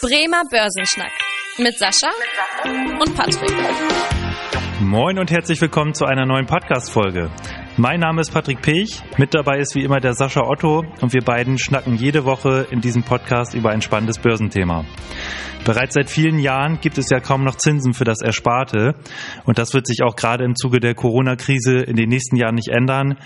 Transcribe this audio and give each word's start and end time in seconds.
Bremer 0.00 0.42
Börsenschnack 0.48 1.10
mit 1.58 1.76
Sascha 1.76 2.10
und 3.00 3.16
Patrick. 3.16 3.50
Moin 4.80 5.18
und 5.18 5.28
herzlich 5.32 5.60
willkommen 5.60 5.92
zu 5.92 6.04
einer 6.04 6.24
neuen 6.24 6.46
Podcast-Folge. 6.46 7.28
Mein 7.80 8.00
Name 8.00 8.22
ist 8.22 8.32
Patrick 8.32 8.60
Pech, 8.60 9.04
mit 9.18 9.34
dabei 9.34 9.58
ist 9.60 9.76
wie 9.76 9.84
immer 9.84 10.00
der 10.00 10.12
Sascha 10.14 10.40
Otto 10.40 10.82
und 11.00 11.12
wir 11.12 11.22
beiden 11.22 11.58
schnacken 11.58 11.94
jede 11.94 12.24
Woche 12.24 12.66
in 12.72 12.80
diesem 12.80 13.04
Podcast 13.04 13.54
über 13.54 13.70
ein 13.70 13.82
spannendes 13.82 14.18
Börsenthema. 14.18 14.84
Bereits 15.64 15.94
seit 15.94 16.10
vielen 16.10 16.40
Jahren 16.40 16.80
gibt 16.80 16.98
es 16.98 17.08
ja 17.08 17.20
kaum 17.20 17.44
noch 17.44 17.54
Zinsen 17.54 17.94
für 17.94 18.02
das 18.02 18.20
Ersparte 18.20 18.96
und 19.44 19.58
das 19.58 19.74
wird 19.74 19.86
sich 19.86 20.02
auch 20.02 20.16
gerade 20.16 20.44
im 20.44 20.56
Zuge 20.56 20.80
der 20.80 20.96
Corona-Krise 20.96 21.76
in 21.76 21.94
den 21.94 22.08
nächsten 22.08 22.34
Jahren 22.34 22.56
nicht 22.56 22.66
ändern. 22.66 23.16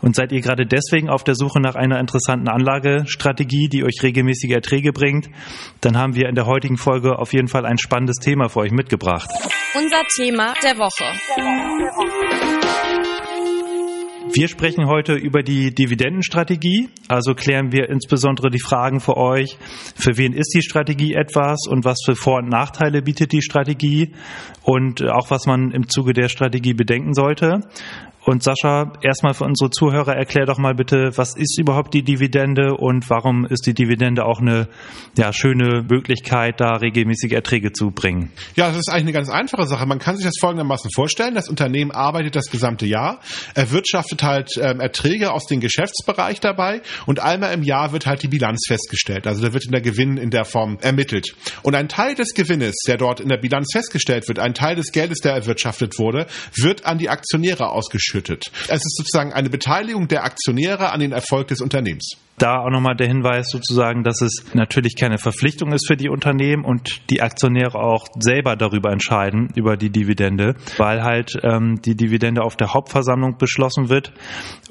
Und 0.00 0.14
seid 0.14 0.30
ihr 0.30 0.42
gerade 0.42 0.64
deswegen 0.64 1.10
auf 1.10 1.24
der 1.24 1.34
Suche 1.34 1.60
nach 1.60 1.74
einer 1.74 1.98
interessanten 1.98 2.48
Anlagestrategie, 2.48 3.68
die 3.68 3.82
euch 3.82 4.00
regelmäßige 4.00 4.52
Erträge 4.52 4.92
bringt, 4.92 5.28
dann 5.80 5.98
haben 5.98 6.14
wir 6.14 6.28
in 6.28 6.36
der 6.36 6.46
heutigen 6.46 6.76
Folge 6.76 7.18
auf 7.18 7.32
jeden 7.32 7.48
Fall 7.48 7.66
ein 7.66 7.78
spannendes 7.78 8.18
Thema 8.18 8.48
für 8.48 8.60
euch 8.60 8.70
mitgebracht. 8.70 9.28
Unser 9.74 10.04
Thema 10.14 10.54
der 10.62 10.78
Woche. 10.78 11.04
Der 11.36 11.44
Woche. 11.44 12.37
Wir 14.32 14.46
sprechen 14.46 14.86
heute 14.86 15.14
über 15.14 15.42
die 15.42 15.74
Dividendenstrategie. 15.74 16.90
Also 17.08 17.34
klären 17.34 17.72
wir 17.72 17.88
insbesondere 17.88 18.50
die 18.50 18.60
Fragen 18.60 19.00
für 19.00 19.16
euch, 19.16 19.56
für 19.96 20.18
wen 20.18 20.34
ist 20.34 20.52
die 20.54 20.62
Strategie 20.62 21.14
etwas 21.14 21.66
und 21.66 21.84
was 21.84 21.98
für 22.04 22.14
Vor- 22.14 22.38
und 22.38 22.48
Nachteile 22.48 23.00
bietet 23.02 23.32
die 23.32 23.42
Strategie 23.42 24.12
und 24.62 25.02
auch 25.02 25.30
was 25.30 25.46
man 25.46 25.70
im 25.70 25.88
Zuge 25.88 26.12
der 26.12 26.28
Strategie 26.28 26.74
bedenken 26.74 27.14
sollte. 27.14 27.60
Und 28.28 28.42
Sascha, 28.42 28.92
erstmal 29.00 29.32
für 29.32 29.44
unsere 29.44 29.70
Zuhörer, 29.70 30.14
erklär 30.14 30.44
doch 30.44 30.58
mal 30.58 30.74
bitte, 30.74 31.12
was 31.16 31.34
ist 31.34 31.58
überhaupt 31.58 31.94
die 31.94 32.02
Dividende 32.02 32.74
und 32.74 33.08
warum 33.08 33.46
ist 33.46 33.66
die 33.66 33.72
Dividende 33.72 34.26
auch 34.26 34.42
eine 34.42 34.68
ja, 35.16 35.32
schöne 35.32 35.82
Möglichkeit, 35.88 36.60
da 36.60 36.76
regelmäßige 36.76 37.32
Erträge 37.32 37.72
zu 37.72 37.90
bringen? 37.90 38.30
Ja, 38.54 38.68
das 38.68 38.80
ist 38.80 38.90
eigentlich 38.90 39.04
eine 39.04 39.12
ganz 39.12 39.30
einfache 39.30 39.66
Sache. 39.66 39.86
Man 39.86 39.98
kann 39.98 40.16
sich 40.16 40.26
das 40.26 40.34
folgendermaßen 40.38 40.90
vorstellen. 40.90 41.36
Das 41.36 41.48
Unternehmen 41.48 41.90
arbeitet 41.90 42.36
das 42.36 42.50
gesamte 42.50 42.84
Jahr, 42.84 43.20
erwirtschaftet 43.54 44.22
halt 44.22 44.50
ähm, 44.60 44.80
Erträge 44.80 45.32
aus 45.32 45.46
dem 45.46 45.60
Geschäftsbereich 45.60 46.38
dabei 46.40 46.82
und 47.06 47.20
einmal 47.20 47.54
im 47.54 47.62
Jahr 47.62 47.92
wird 47.92 48.04
halt 48.04 48.22
die 48.22 48.28
Bilanz 48.28 48.66
festgestellt. 48.68 49.26
Also 49.26 49.40
da 49.40 49.54
wird 49.54 49.64
in 49.64 49.72
der 49.72 49.80
Gewinn 49.80 50.18
in 50.18 50.28
der 50.28 50.44
Form 50.44 50.76
ermittelt. 50.82 51.34
Und 51.62 51.74
ein 51.74 51.88
Teil 51.88 52.14
des 52.14 52.34
Gewinnes, 52.34 52.74
der 52.86 52.98
dort 52.98 53.20
in 53.20 53.30
der 53.30 53.38
Bilanz 53.38 53.68
festgestellt 53.72 54.28
wird, 54.28 54.38
ein 54.38 54.52
Teil 54.52 54.76
des 54.76 54.92
Geldes, 54.92 55.20
der 55.20 55.32
erwirtschaftet 55.32 55.98
wurde, 55.98 56.26
wird 56.54 56.84
an 56.84 56.98
die 56.98 57.08
Aktionäre 57.08 57.70
ausgeschüttet 57.70 58.17
ausgeschüttet. 58.18 58.50
Es 58.68 58.84
ist 58.84 58.96
sozusagen 58.96 59.32
eine 59.32 59.50
Beteiligung 59.50 60.08
der 60.08 60.24
Aktionäre 60.24 60.90
an 60.92 61.00
den 61.00 61.12
Erfolg 61.12 61.48
des 61.48 61.60
Unternehmens. 61.60 62.16
Da 62.38 62.60
auch 62.60 62.70
nochmal 62.70 62.94
der 62.94 63.08
Hinweis 63.08 63.48
sozusagen, 63.50 64.04
dass 64.04 64.22
es 64.22 64.44
natürlich 64.54 64.94
keine 64.96 65.18
Verpflichtung 65.18 65.72
ist 65.72 65.88
für 65.88 65.96
die 65.96 66.08
Unternehmen 66.08 66.64
und 66.64 67.10
die 67.10 67.20
Aktionäre 67.20 67.78
auch 67.78 68.06
selber 68.18 68.54
darüber 68.54 68.92
entscheiden, 68.92 69.48
über 69.56 69.76
die 69.76 69.90
Dividende, 69.90 70.54
weil 70.76 71.02
halt 71.02 71.32
ähm, 71.42 71.80
die 71.84 71.96
Dividende 71.96 72.42
auf 72.42 72.56
der 72.56 72.74
Hauptversammlung 72.74 73.38
beschlossen 73.38 73.88
wird 73.88 74.12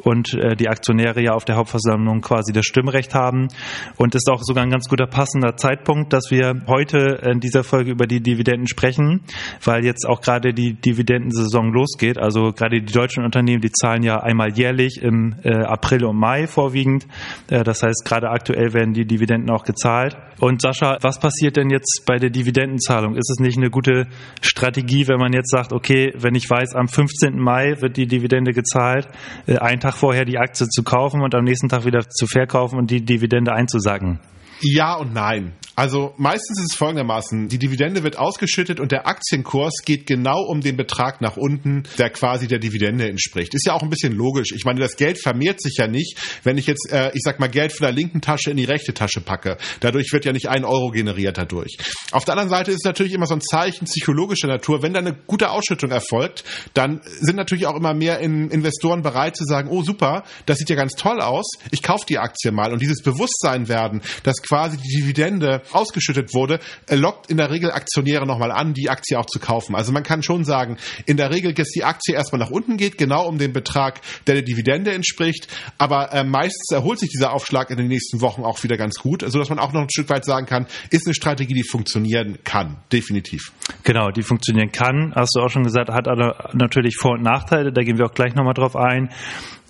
und 0.03 0.33
äh, 0.33 0.55
die 0.55 0.69
Aktionäre 0.69 1.21
ja 1.21 1.33
auf 1.33 1.43
der 1.43 1.57
Hauptversammlung 1.57 2.21
quasi 2.21 2.53
das 2.53 2.65
Stimmrecht 2.65 3.13
haben. 3.13 3.49
Und 3.97 4.15
ist 4.15 4.29
auch 4.29 4.41
sogar 4.41 4.63
ein 4.63 4.69
ganz 4.69 4.87
guter 4.87 5.07
passender 5.07 5.57
Zeitpunkt, 5.57 6.13
dass 6.13 6.31
wir 6.31 6.61
heute 6.67 7.19
in 7.23 7.39
dieser 7.39 7.63
Folge 7.63 7.91
über 7.91 8.07
die 8.07 8.21
Dividenden 8.21 8.67
sprechen, 8.67 9.21
weil 9.63 9.83
jetzt 9.83 10.07
auch 10.07 10.21
gerade 10.21 10.53
die 10.53 10.73
Dividendensaison 10.73 11.73
losgeht. 11.73 12.17
Also 12.17 12.51
gerade 12.53 12.81
die 12.81 12.93
deutschen 12.93 13.25
Unternehmen, 13.25 13.61
die 13.61 13.71
zahlen 13.71 14.03
ja 14.03 14.21
einmal 14.21 14.53
jährlich 14.53 15.01
im 15.01 15.35
äh, 15.43 15.53
April 15.53 16.05
und 16.05 16.17
Mai 16.17 16.47
vorwiegend. 16.47 17.07
Äh, 17.49 17.56
das 17.63 17.83
heißt, 17.83 18.03
gerade 18.05 18.29
aktuell 18.29 18.73
werden 18.73 18.93
die 18.93 19.05
Dividenden 19.05 19.49
auch 19.49 19.63
gezahlt. 19.63 20.17
Und 20.39 20.61
Sascha, 20.61 20.97
was 21.01 21.19
passiert 21.19 21.57
denn 21.57 21.69
jetzt 21.69 22.03
bei 22.05 22.17
der 22.17 22.29
Dividendenzahlung? 22.29 23.15
Ist 23.15 23.29
es 23.29 23.39
nicht 23.39 23.57
eine 23.57 23.69
gute 23.69 24.07
Strategie, 24.41 25.07
wenn 25.07 25.19
man 25.19 25.33
jetzt 25.33 25.51
sagt, 25.51 25.73
okay, 25.73 26.13
wenn 26.17 26.35
ich 26.35 26.49
weiß, 26.49 26.75
am 26.75 26.87
15. 26.87 27.39
Mai 27.39 27.75
wird 27.79 27.97
die 27.97 28.07
Dividende 28.07 28.51
gezahlt, 28.51 29.07
äh, 29.47 29.57
einen 29.57 29.79
Tag 29.79 29.95
vorher 29.95 30.25
die 30.25 30.37
Aktie 30.37 30.67
zu 30.67 30.83
kaufen 30.83 31.21
und 31.21 31.35
am 31.35 31.43
nächsten 31.43 31.69
Tag 31.69 31.85
wieder 31.85 32.07
zu 32.09 32.27
verkaufen 32.27 32.77
und 32.77 32.91
die 32.91 33.03
Dividende 33.03 33.53
einzusacken? 33.53 34.19
Ja 34.61 34.95
und 34.95 35.13
nein. 35.13 35.53
Also 35.77 36.15
meistens 36.17 36.59
ist 36.59 36.71
es 36.71 36.75
folgendermaßen, 36.75 37.49
die 37.49 37.59
Dividende 37.59 38.01
wird 38.01 38.17
ausgeschüttet 38.17 38.79
und 38.79 38.91
der 38.91 39.05
Aktienkurs 39.05 39.83
geht 39.85 40.07
genau 40.07 40.41
um 40.41 40.61
den 40.61 40.75
Betrag 40.75 41.21
nach 41.21 41.37
unten, 41.37 41.83
der 41.99 42.09
quasi 42.09 42.47
der 42.47 42.57
Dividende 42.57 43.07
entspricht. 43.07 43.53
Ist 43.53 43.67
ja 43.67 43.73
auch 43.73 43.83
ein 43.83 43.91
bisschen 43.91 44.11
logisch. 44.11 44.53
Ich 44.55 44.65
meine, 44.65 44.79
das 44.79 44.95
Geld 44.95 45.21
vermehrt 45.21 45.61
sich 45.61 45.75
ja 45.77 45.85
nicht, 45.85 46.17
wenn 46.43 46.57
ich 46.57 46.65
jetzt, 46.65 46.91
äh, 46.91 47.11
ich 47.13 47.21
sag 47.23 47.39
mal, 47.39 47.47
Geld 47.47 47.73
von 47.73 47.85
der 47.85 47.93
linken 47.93 48.21
Tasche 48.21 48.49
in 48.49 48.57
die 48.57 48.63
rechte 48.63 48.95
Tasche 48.95 49.21
packe. 49.21 49.59
Dadurch 49.79 50.11
wird 50.11 50.25
ja 50.25 50.31
nicht 50.31 50.49
ein 50.49 50.65
Euro 50.65 50.89
generiert 50.89 51.37
dadurch. 51.37 51.77
Auf 52.11 52.25
der 52.25 52.33
anderen 52.33 52.49
Seite 52.49 52.71
ist 52.71 52.83
natürlich 52.83 53.13
immer 53.13 53.27
so 53.27 53.35
ein 53.35 53.41
Zeichen 53.41 53.85
psychologischer 53.85 54.47
Natur. 54.47 54.81
Wenn 54.81 54.93
da 54.93 54.99
eine 54.99 55.13
gute 55.27 55.51
Ausschüttung 55.51 55.91
erfolgt, 55.91 56.43
dann 56.73 57.01
sind 57.03 57.35
natürlich 57.35 57.67
auch 57.67 57.75
immer 57.75 57.93
mehr 57.93 58.19
Investoren 58.19 59.03
bereit 59.03 59.35
zu 59.35 59.43
sagen, 59.43 59.69
oh 59.69 59.83
super, 59.83 60.23
das 60.47 60.57
sieht 60.57 60.71
ja 60.71 60.75
ganz 60.75 60.93
toll 60.93 61.21
aus, 61.21 61.45
ich 61.69 61.83
kaufe 61.83 62.07
die 62.09 62.17
Aktie 62.17 62.51
mal. 62.51 62.73
Und 62.73 62.81
dieses 62.81 63.03
Bewusstsein 63.03 63.67
werden, 63.67 64.01
dass 64.23 64.41
quasi 64.41 64.77
die 64.77 65.01
Dividende 65.01 65.61
ausgeschüttet 65.71 66.33
wurde, 66.33 66.59
lockt 66.89 67.29
in 67.29 67.37
der 67.37 67.51
Regel 67.51 67.71
Aktionäre 67.71 68.25
nochmal 68.25 68.51
an, 68.51 68.73
die 68.73 68.89
Aktie 68.89 69.17
auch 69.19 69.25
zu 69.25 69.39
kaufen. 69.39 69.75
Also 69.75 69.91
man 69.91 70.03
kann 70.03 70.23
schon 70.23 70.43
sagen, 70.43 70.77
in 71.05 71.17
der 71.17 71.31
Regel, 71.31 71.53
dass 71.53 71.69
die 71.69 71.83
Aktie 71.83 72.15
erstmal 72.15 72.39
nach 72.39 72.49
unten 72.49 72.77
geht, 72.77 72.97
genau 72.97 73.27
um 73.27 73.37
den 73.37 73.53
Betrag, 73.53 74.01
der 74.25 74.35
der 74.35 74.43
Dividende 74.43 74.91
entspricht. 74.93 75.47
Aber 75.77 76.13
äh, 76.13 76.23
meistens 76.23 76.71
erholt 76.71 76.99
sich 76.99 77.09
dieser 77.09 77.33
Aufschlag 77.33 77.69
in 77.69 77.77
den 77.77 77.87
nächsten 77.87 78.21
Wochen 78.21 78.43
auch 78.43 78.61
wieder 78.63 78.77
ganz 78.77 78.99
gut, 78.99 79.23
sodass 79.25 79.49
man 79.49 79.59
auch 79.59 79.73
noch 79.73 79.81
ein 79.81 79.89
Stück 79.89 80.09
weit 80.09 80.25
sagen 80.25 80.45
kann, 80.45 80.67
ist 80.91 81.07
eine 81.07 81.13
Strategie, 81.13 81.53
die 81.53 81.63
funktionieren 81.63 82.39
kann. 82.43 82.77
Definitiv. 82.91 83.51
Genau, 83.83 84.09
die 84.09 84.23
funktionieren 84.23 84.71
kann. 84.71 85.13
Hast 85.15 85.35
du 85.35 85.41
auch 85.41 85.49
schon 85.49 85.63
gesagt, 85.63 85.89
hat 85.89 86.07
aber 86.07 86.51
natürlich 86.53 86.95
Vor- 86.97 87.13
und 87.13 87.23
Nachteile. 87.23 87.71
Da 87.71 87.83
gehen 87.83 87.97
wir 87.97 88.05
auch 88.05 88.13
gleich 88.13 88.35
nochmal 88.35 88.53
drauf 88.53 88.75
ein. 88.75 89.09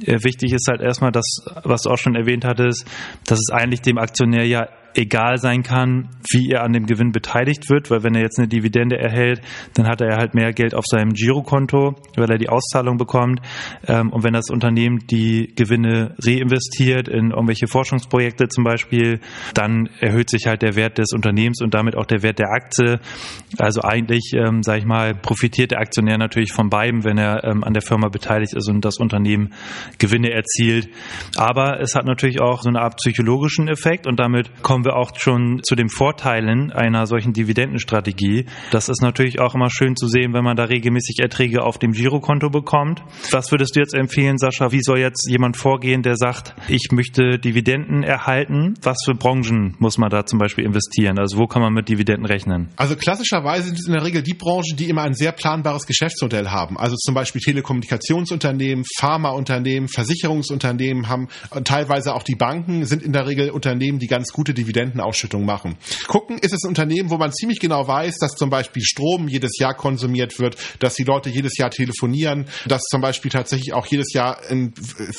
Äh, 0.01 0.23
wichtig 0.23 0.53
ist 0.53 0.67
halt 0.67 0.81
erstmal 0.81 1.11
das, 1.11 1.25
was 1.63 1.83
du 1.83 1.89
auch 1.89 1.97
schon 1.97 2.15
erwähnt 2.15 2.45
hattest, 2.45 2.85
dass 3.25 3.39
es 3.39 3.53
eigentlich 3.53 3.81
dem 3.81 3.97
Aktionär 3.97 4.45
ja 4.45 4.67
egal 4.97 5.37
sein 5.37 5.63
kann, 5.63 6.09
wie 6.31 6.49
er 6.51 6.63
an 6.63 6.73
dem 6.73 6.85
Gewinn 6.85 7.11
beteiligt 7.11 7.69
wird, 7.69 7.91
weil 7.91 8.03
wenn 8.03 8.15
er 8.15 8.21
jetzt 8.21 8.39
eine 8.39 8.47
Dividende 8.47 8.97
erhält, 8.97 9.41
dann 9.75 9.87
hat 9.87 10.01
er 10.01 10.17
halt 10.17 10.33
mehr 10.33 10.51
Geld 10.53 10.73
auf 10.73 10.85
seinem 10.85 11.13
Girokonto, 11.13 11.95
weil 12.15 12.29
er 12.29 12.37
die 12.37 12.49
Auszahlung 12.49 12.97
bekommt. 12.97 13.39
Ähm, 13.87 14.11
und 14.11 14.23
wenn 14.23 14.33
das 14.33 14.49
Unternehmen 14.49 15.05
die 15.07 15.53
Gewinne 15.55 16.15
reinvestiert 16.19 17.07
in 17.07 17.31
irgendwelche 17.31 17.67
Forschungsprojekte 17.67 18.47
zum 18.47 18.63
Beispiel, 18.63 19.19
dann 19.53 19.89
erhöht 19.99 20.29
sich 20.29 20.47
halt 20.47 20.63
der 20.63 20.75
Wert 20.75 20.97
des 20.97 21.13
Unternehmens 21.13 21.61
und 21.61 21.73
damit 21.73 21.95
auch 21.95 22.05
der 22.05 22.23
Wert 22.23 22.39
der 22.39 22.49
Aktie. 22.49 22.99
Also 23.57 23.81
eigentlich, 23.83 24.33
ähm, 24.33 24.63
sage 24.63 24.79
ich 24.79 24.85
mal, 24.85 25.13
profitiert 25.13 25.71
der 25.71 25.79
Aktionär 25.79 26.17
natürlich 26.17 26.51
von 26.51 26.69
beiden, 26.69 27.03
wenn 27.03 27.17
er 27.17 27.43
ähm, 27.43 27.63
an 27.63 27.73
der 27.73 27.83
Firma 27.83 28.09
beteiligt 28.09 28.53
ist 28.55 28.67
und 28.67 28.83
das 28.83 28.97
Unternehmen 28.97 29.53
Gewinne 29.99 30.31
erzielt. 30.31 30.89
Aber 31.37 31.79
es 31.79 31.93
hat 31.93 32.05
natürlich 32.05 32.41
auch 32.41 32.63
so 32.63 32.69
eine 32.69 32.81
Art 32.81 32.97
psychologischen 32.97 33.67
Effekt 33.67 34.07
und 34.07 34.19
damit 34.19 34.63
kommen 34.63 34.86
wir 34.87 34.95
wir 34.95 34.95
auch 34.95 35.11
schon 35.17 35.61
zu 35.63 35.75
den 35.75 35.89
Vorteilen 35.89 36.71
einer 36.71 37.05
solchen 37.05 37.33
Dividendenstrategie. 37.33 38.45
Das 38.71 38.89
ist 38.89 39.01
natürlich 39.01 39.39
auch 39.39 39.53
immer 39.53 39.69
schön 39.69 39.95
zu 39.95 40.07
sehen, 40.07 40.33
wenn 40.33 40.43
man 40.43 40.55
da 40.55 40.63
regelmäßig 40.63 41.19
Erträge 41.19 41.63
auf 41.63 41.77
dem 41.77 41.91
Girokonto 41.91 42.49
bekommt. 42.49 43.03
Was 43.31 43.51
würdest 43.51 43.75
du 43.75 43.81
jetzt 43.81 43.93
empfehlen, 43.93 44.37
Sascha? 44.37 44.71
Wie 44.71 44.81
soll 44.81 44.99
jetzt 44.99 45.27
jemand 45.29 45.57
vorgehen, 45.57 46.01
der 46.01 46.15
sagt, 46.15 46.55
ich 46.67 46.87
möchte 46.91 47.37
Dividenden 47.37 48.03
erhalten? 48.03 48.75
Was 48.81 48.97
für 49.05 49.13
Branchen 49.13 49.75
muss 49.79 49.97
man 49.97 50.09
da 50.09 50.25
zum 50.25 50.39
Beispiel 50.39 50.63
investieren? 50.63 51.19
Also 51.19 51.37
wo 51.37 51.47
kann 51.47 51.61
man 51.61 51.73
mit 51.73 51.89
Dividenden 51.89 52.25
rechnen? 52.25 52.69
Also 52.77 52.95
klassischerweise 52.95 53.67
sind 53.67 53.79
es 53.79 53.87
in 53.87 53.93
der 53.93 54.03
Regel 54.03 54.23
die 54.23 54.33
Branchen, 54.33 54.77
die 54.77 54.89
immer 54.89 55.03
ein 55.03 55.13
sehr 55.13 55.33
planbares 55.33 55.85
Geschäftsmodell 55.85 56.47
haben. 56.47 56.77
Also 56.77 56.95
zum 56.95 57.13
Beispiel 57.13 57.41
Telekommunikationsunternehmen, 57.41 58.85
Pharmaunternehmen, 58.97 59.89
Versicherungsunternehmen 59.89 61.09
haben 61.09 61.27
teilweise 61.65 62.15
auch 62.15 62.23
die 62.23 62.35
Banken 62.35 62.85
sind 62.85 63.03
in 63.03 63.11
der 63.11 63.27
Regel 63.27 63.49
Unternehmen, 63.49 63.99
die 63.99 64.07
ganz 64.07 64.31
gute 64.31 64.53
Dividenden 64.53 64.66
Dividendenausschüttung 64.67 65.45
machen. 65.45 65.77
Gucken 66.07 66.37
ist 66.37 66.53
es 66.53 66.63
ein 66.63 66.69
Unternehmen, 66.69 67.09
wo 67.09 67.17
man 67.17 67.31
ziemlich 67.31 67.59
genau 67.59 67.87
weiß, 67.87 68.17
dass 68.17 68.35
zum 68.35 68.49
Beispiel 68.49 68.83
Strom 68.83 69.27
jedes 69.27 69.57
Jahr 69.59 69.73
konsumiert 69.73 70.39
wird, 70.39 70.57
dass 70.79 70.95
die 70.95 71.03
Leute 71.03 71.29
jedes 71.29 71.57
Jahr 71.57 71.69
telefonieren, 71.69 72.45
dass 72.67 72.81
zum 72.83 73.01
Beispiel 73.01 73.31
tatsächlich 73.31 73.73
auch 73.73 73.85
jedes 73.85 74.13
Jahr 74.13 74.39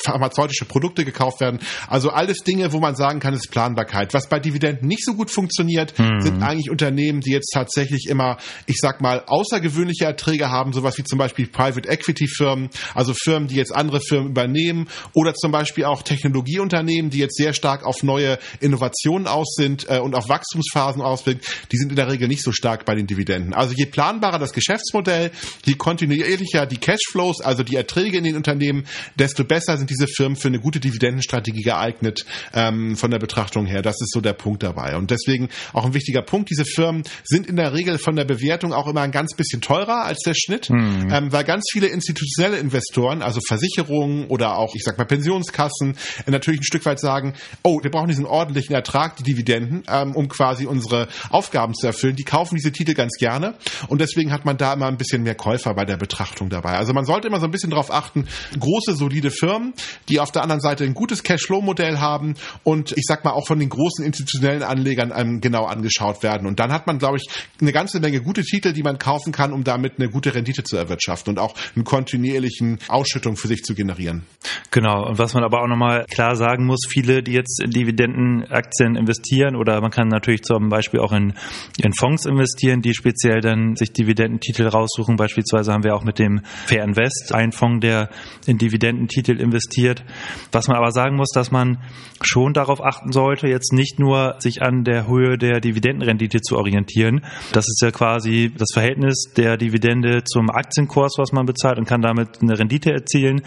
pharmazeutische 0.03 0.65
Produkte 0.65 1.05
gekauft 1.05 1.41
werden. 1.41 1.59
Also 1.87 2.09
alles 2.09 2.39
Dinge, 2.39 2.71
wo 2.73 2.79
man 2.79 2.95
sagen 2.95 3.19
kann, 3.19 3.33
ist 3.33 3.49
Planbarkeit. 3.51 4.13
Was 4.13 4.29
bei 4.29 4.39
Dividenden 4.39 4.87
nicht 4.87 5.03
so 5.03 5.13
gut 5.13 5.31
funktioniert, 5.31 5.97
mhm. 5.97 6.21
sind 6.21 6.43
eigentlich 6.43 6.69
Unternehmen, 6.69 7.21
die 7.21 7.31
jetzt 7.31 7.51
tatsächlich 7.53 8.07
immer, 8.09 8.37
ich 8.65 8.77
sag 8.79 9.01
mal, 9.01 9.23
außergewöhnliche 9.25 10.05
Erträge 10.05 10.49
haben, 10.49 10.73
sowas 10.73 10.97
wie 10.97 11.03
zum 11.03 11.17
Beispiel 11.17 11.47
Private 11.47 11.89
Equity 11.89 12.27
Firmen, 12.27 12.69
also 12.93 13.13
Firmen, 13.13 13.47
die 13.47 13.55
jetzt 13.55 13.75
andere 13.75 14.01
Firmen 14.01 14.29
übernehmen 14.29 14.87
oder 15.13 15.33
zum 15.33 15.51
Beispiel 15.51 15.85
auch 15.85 16.03
Technologieunternehmen, 16.03 17.09
die 17.09 17.19
jetzt 17.19 17.37
sehr 17.37 17.53
stark 17.53 17.85
auf 17.85 18.03
neue 18.03 18.37
Innovationen 18.59 19.27
aus 19.27 19.38
sind 19.47 19.89
äh, 19.89 19.99
und 19.99 20.15
auf 20.15 20.29
Wachstumsphasen 20.29 21.01
auswirkt, 21.01 21.45
die 21.71 21.77
sind 21.77 21.89
in 21.89 21.95
der 21.95 22.09
Regel 22.09 22.27
nicht 22.27 22.43
so 22.43 22.51
stark 22.51 22.85
bei 22.85 22.95
den 22.95 23.07
Dividenden. 23.07 23.53
Also 23.53 23.73
je 23.75 23.85
planbarer 23.85 24.39
das 24.39 24.53
Geschäftsmodell, 24.53 25.31
je 25.65 25.73
kontinuierlicher 25.75 26.65
die 26.65 26.77
Cashflows, 26.77 27.41
also 27.41 27.63
die 27.63 27.75
Erträge 27.75 28.17
in 28.17 28.23
den 28.23 28.35
Unternehmen, 28.35 28.85
desto 29.17 29.43
besser 29.43 29.77
sind 29.77 29.89
diese 29.89 30.07
Firmen 30.07 30.35
für 30.35 30.47
eine 30.47 30.59
gute 30.59 30.79
Dividendenstrategie 30.79 31.61
geeignet 31.61 32.25
ähm, 32.53 32.95
von 32.95 33.11
der 33.11 33.19
Betrachtung 33.19 33.65
her. 33.65 33.81
Das 33.81 33.95
ist 34.01 34.11
so 34.13 34.21
der 34.21 34.33
Punkt 34.33 34.63
dabei. 34.63 34.95
Und 34.95 35.11
deswegen 35.11 35.49
auch 35.73 35.85
ein 35.85 35.93
wichtiger 35.93 36.21
Punkt, 36.21 36.49
diese 36.49 36.65
Firmen 36.65 37.03
sind 37.23 37.47
in 37.47 37.55
der 37.55 37.73
Regel 37.73 37.97
von 37.97 38.15
der 38.15 38.25
Bewertung 38.25 38.73
auch 38.73 38.87
immer 38.87 39.01
ein 39.01 39.11
ganz 39.11 39.35
bisschen 39.35 39.61
teurer 39.61 40.05
als 40.05 40.19
der 40.19 40.33
Schnitt, 40.33 40.69
mhm. 40.69 41.09
ähm, 41.11 41.31
weil 41.31 41.43
ganz 41.43 41.65
viele 41.71 41.87
institutionelle 41.87 42.57
Investoren, 42.57 43.21
also 43.21 43.39
Versicherungen 43.47 44.27
oder 44.27 44.57
auch, 44.57 44.75
ich 44.75 44.83
sag 44.83 44.97
mal, 44.97 45.05
Pensionskassen, 45.05 45.95
äh, 46.25 46.31
natürlich 46.31 46.61
ein 46.61 46.65
Stück 46.65 46.85
weit 46.85 46.99
sagen, 46.99 47.33
oh, 47.63 47.79
wir 47.81 47.91
brauchen 47.91 48.07
diesen 48.07 48.25
ordentlichen 48.25 48.75
Ertrag, 48.75 49.17
die 49.17 49.28
Dividenden, 49.29 49.83
ähm, 49.87 50.15
um 50.15 50.27
quasi 50.27 50.65
unsere 50.65 51.07
Aufgaben 51.29 51.73
zu 51.75 51.85
erfüllen. 51.85 52.15
Die 52.15 52.23
kaufen 52.23 52.55
diese 52.55 52.71
Titel 52.71 52.93
ganz 52.93 53.13
gerne 53.19 53.55
und 53.87 54.01
deswegen 54.01 54.31
hat 54.31 54.45
man 54.45 54.57
da 54.57 54.73
immer 54.73 54.87
ein 54.87 54.97
bisschen 54.97 55.23
mehr 55.23 55.35
Käufer 55.35 55.73
bei 55.75 55.85
der 55.85 55.97
Betrachtung 55.97 56.49
dabei. 56.49 56.71
Also 56.71 56.93
man 56.93 57.05
sollte 57.05 57.27
immer 57.27 57.39
so 57.39 57.45
ein 57.45 57.51
bisschen 57.51 57.69
darauf 57.69 57.91
achten, 57.91 58.27
große, 58.59 58.95
solide 58.95 59.29
Firmen, 59.29 59.73
die 60.07 60.19
auf 60.19 60.31
der 60.31 60.41
anderen 60.41 60.61
Seite 60.61 60.83
ein 60.83 60.93
gutes 60.93 61.23
Cashflow-Modell 61.23 61.99
haben 61.99 62.35
und 62.63 62.91
ich 62.93 63.03
sag 63.05 63.23
mal 63.23 63.31
auch 63.31 63.45
von 63.45 63.59
den 63.59 63.69
großen 63.69 64.03
institutionellen 64.03 64.63
Anlegern 64.63 65.13
ähm, 65.15 65.41
genau 65.41 65.65
angeschaut 65.65 66.23
werden. 66.23 66.47
Und 66.47 66.59
dann 66.59 66.71
hat 66.71 66.87
man, 66.87 66.97
glaube 66.97 67.17
ich, 67.17 67.29
eine 67.61 67.71
ganze 67.71 67.99
Menge 67.99 68.21
gute 68.21 68.41
Titel, 68.41 68.73
die 68.73 68.83
man 68.83 68.97
kaufen 68.97 69.31
kann, 69.31 69.53
um 69.53 69.63
damit 69.63 69.99
eine 69.99 70.09
gute 70.09 70.33
Rendite 70.33 70.63
zu 70.63 70.75
erwirtschaften 70.75 71.31
und 71.31 71.39
auch 71.39 71.53
einen 71.75 71.85
kontinuierlichen 71.85 72.79
Ausschüttung 72.87 73.35
für 73.35 73.47
sich 73.47 73.63
zu 73.63 73.75
generieren. 73.75 74.23
Genau. 74.71 75.07
Und 75.07 75.19
was 75.19 75.33
man 75.33 75.43
aber 75.43 75.61
auch 75.61 75.67
nochmal 75.67 76.05
klar 76.09 76.35
sagen 76.35 76.65
muss, 76.65 76.79
viele, 76.87 77.21
die 77.21 77.33
jetzt 77.33 77.61
in 77.61 77.69
Dividendenaktien 77.71 78.95
investieren 78.95 79.18
oder 79.55 79.81
man 79.81 79.91
kann 79.91 80.07
natürlich 80.07 80.43
zum 80.43 80.69
Beispiel 80.69 80.99
auch 80.99 81.11
in, 81.11 81.33
in 81.77 81.93
Fonds 81.93 82.25
investieren, 82.25 82.81
die 82.81 82.93
speziell 82.93 83.41
dann 83.41 83.75
sich 83.75 83.91
Dividendentitel 83.91 84.67
raussuchen. 84.67 85.15
Beispielsweise 85.15 85.71
haben 85.71 85.83
wir 85.83 85.95
auch 85.95 86.03
mit 86.03 86.19
dem 86.19 86.41
Fair 86.65 86.83
Invest 86.83 87.33
einen 87.33 87.51
Fonds, 87.51 87.81
der 87.81 88.09
in 88.45 88.57
Dividendentitel 88.57 89.39
investiert. 89.39 90.03
Was 90.51 90.67
man 90.67 90.77
aber 90.77 90.91
sagen 90.91 91.15
muss, 91.15 91.29
dass 91.29 91.51
man 91.51 91.79
schon 92.21 92.53
darauf 92.53 92.83
achten 92.83 93.11
sollte, 93.11 93.47
jetzt 93.47 93.73
nicht 93.73 93.99
nur 93.99 94.35
sich 94.39 94.61
an 94.61 94.83
der 94.83 95.07
Höhe 95.07 95.37
der 95.37 95.59
Dividendenrendite 95.59 96.41
zu 96.41 96.57
orientieren. 96.57 97.21
Das 97.53 97.65
ist 97.67 97.81
ja 97.81 97.91
quasi 97.91 98.51
das 98.55 98.69
Verhältnis 98.73 99.31
der 99.35 99.57
Dividende 99.57 100.23
zum 100.23 100.49
Aktienkurs, 100.49 101.15
was 101.17 101.31
man 101.31 101.45
bezahlt 101.45 101.77
und 101.77 101.87
kann 101.87 102.01
damit 102.01 102.41
eine 102.41 102.57
Rendite 102.57 102.91
erzielen. 102.91 103.41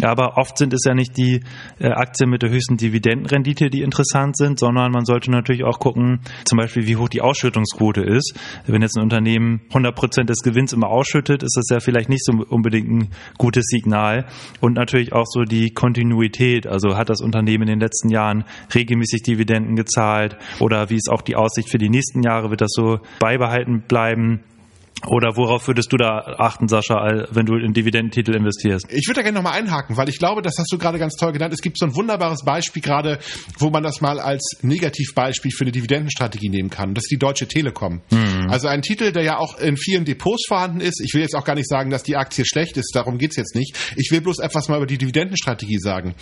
Aber 0.00 0.38
oft 0.38 0.56
sind 0.56 0.72
es 0.72 0.84
ja 0.86 0.94
nicht 0.94 1.16
die 1.16 1.42
äh, 1.78 1.88
Aktien 1.88 2.30
mit 2.30 2.42
der 2.42 2.50
höchsten 2.50 2.76
Dividendenrendite, 2.76 3.68
die 3.68 3.82
interessant 3.82 4.36
sind, 4.36 4.58
sondern 4.58 4.90
man 4.90 5.01
sollte 5.04 5.30
natürlich 5.30 5.64
auch 5.64 5.78
gucken, 5.78 6.20
zum 6.44 6.58
Beispiel, 6.58 6.86
wie 6.86 6.96
hoch 6.96 7.08
die 7.08 7.20
Ausschüttungsquote 7.20 8.02
ist. 8.02 8.34
Wenn 8.66 8.82
jetzt 8.82 8.96
ein 8.96 9.02
Unternehmen 9.02 9.62
100 9.68 9.94
Prozent 9.94 10.30
des 10.30 10.38
Gewinns 10.38 10.72
immer 10.72 10.88
ausschüttet, 10.88 11.42
ist 11.42 11.56
das 11.56 11.66
ja 11.70 11.80
vielleicht 11.80 12.08
nicht 12.08 12.24
so 12.24 12.32
unbedingt 12.48 12.88
ein 12.90 13.08
gutes 13.38 13.66
Signal. 13.66 14.26
Und 14.60 14.74
natürlich 14.74 15.12
auch 15.12 15.26
so 15.26 15.42
die 15.42 15.70
Kontinuität. 15.70 16.66
Also 16.66 16.96
hat 16.96 17.08
das 17.08 17.20
Unternehmen 17.20 17.62
in 17.62 17.68
den 17.68 17.80
letzten 17.80 18.08
Jahren 18.08 18.44
regelmäßig 18.74 19.22
Dividenden 19.22 19.76
gezahlt 19.76 20.36
oder 20.60 20.90
wie 20.90 20.96
ist 20.96 21.10
auch 21.10 21.22
die 21.22 21.36
Aussicht 21.36 21.70
für 21.70 21.78
die 21.78 21.88
nächsten 21.90 22.22
Jahre? 22.22 22.50
Wird 22.50 22.60
das 22.60 22.72
so 22.72 23.00
beibehalten 23.18 23.82
bleiben? 23.86 24.40
Oder 25.08 25.36
worauf 25.36 25.66
würdest 25.66 25.92
du 25.92 25.96
da 25.96 26.36
achten, 26.38 26.68
Sascha, 26.68 27.26
wenn 27.30 27.44
du 27.44 27.56
in 27.56 27.72
Dividendentitel 27.72 28.36
investierst? 28.36 28.86
Ich 28.88 29.08
würde 29.08 29.18
da 29.18 29.22
gerne 29.22 29.38
nochmal 29.38 29.58
einhaken, 29.58 29.96
weil 29.96 30.08
ich 30.08 30.18
glaube, 30.18 30.42
das 30.42 30.54
hast 30.58 30.72
du 30.72 30.78
gerade 30.78 30.98
ganz 30.98 31.16
toll 31.16 31.32
genannt. 31.32 31.52
Es 31.52 31.60
gibt 31.60 31.76
so 31.76 31.86
ein 31.86 31.94
wunderbares 31.96 32.44
Beispiel 32.44 32.82
gerade, 32.82 33.18
wo 33.58 33.70
man 33.70 33.82
das 33.82 34.00
mal 34.00 34.20
als 34.20 34.58
Negativbeispiel 34.62 35.50
für 35.50 35.64
eine 35.64 35.72
Dividendenstrategie 35.72 36.48
nehmen 36.48 36.70
kann. 36.70 36.94
Das 36.94 37.04
ist 37.04 37.10
die 37.10 37.18
Deutsche 37.18 37.48
Telekom. 37.48 38.00
Mhm. 38.10 38.46
Also 38.48 38.68
ein 38.68 38.82
Titel, 38.82 39.10
der 39.10 39.24
ja 39.24 39.38
auch 39.38 39.58
in 39.58 39.76
vielen 39.76 40.04
Depots 40.04 40.44
vorhanden 40.46 40.80
ist. 40.80 41.00
Ich 41.00 41.14
will 41.14 41.22
jetzt 41.22 41.34
auch 41.34 41.44
gar 41.44 41.56
nicht 41.56 41.68
sagen, 41.68 41.90
dass 41.90 42.04
die 42.04 42.16
Aktie 42.16 42.44
schlecht 42.46 42.76
ist. 42.76 42.94
Darum 42.94 43.18
geht's 43.18 43.36
jetzt 43.36 43.56
nicht. 43.56 43.76
Ich 43.96 44.10
will 44.12 44.20
bloß 44.20 44.38
etwas 44.38 44.68
mal 44.68 44.76
über 44.76 44.86
die 44.86 44.98
Dividendenstrategie 44.98 45.78
sagen. 45.78 46.14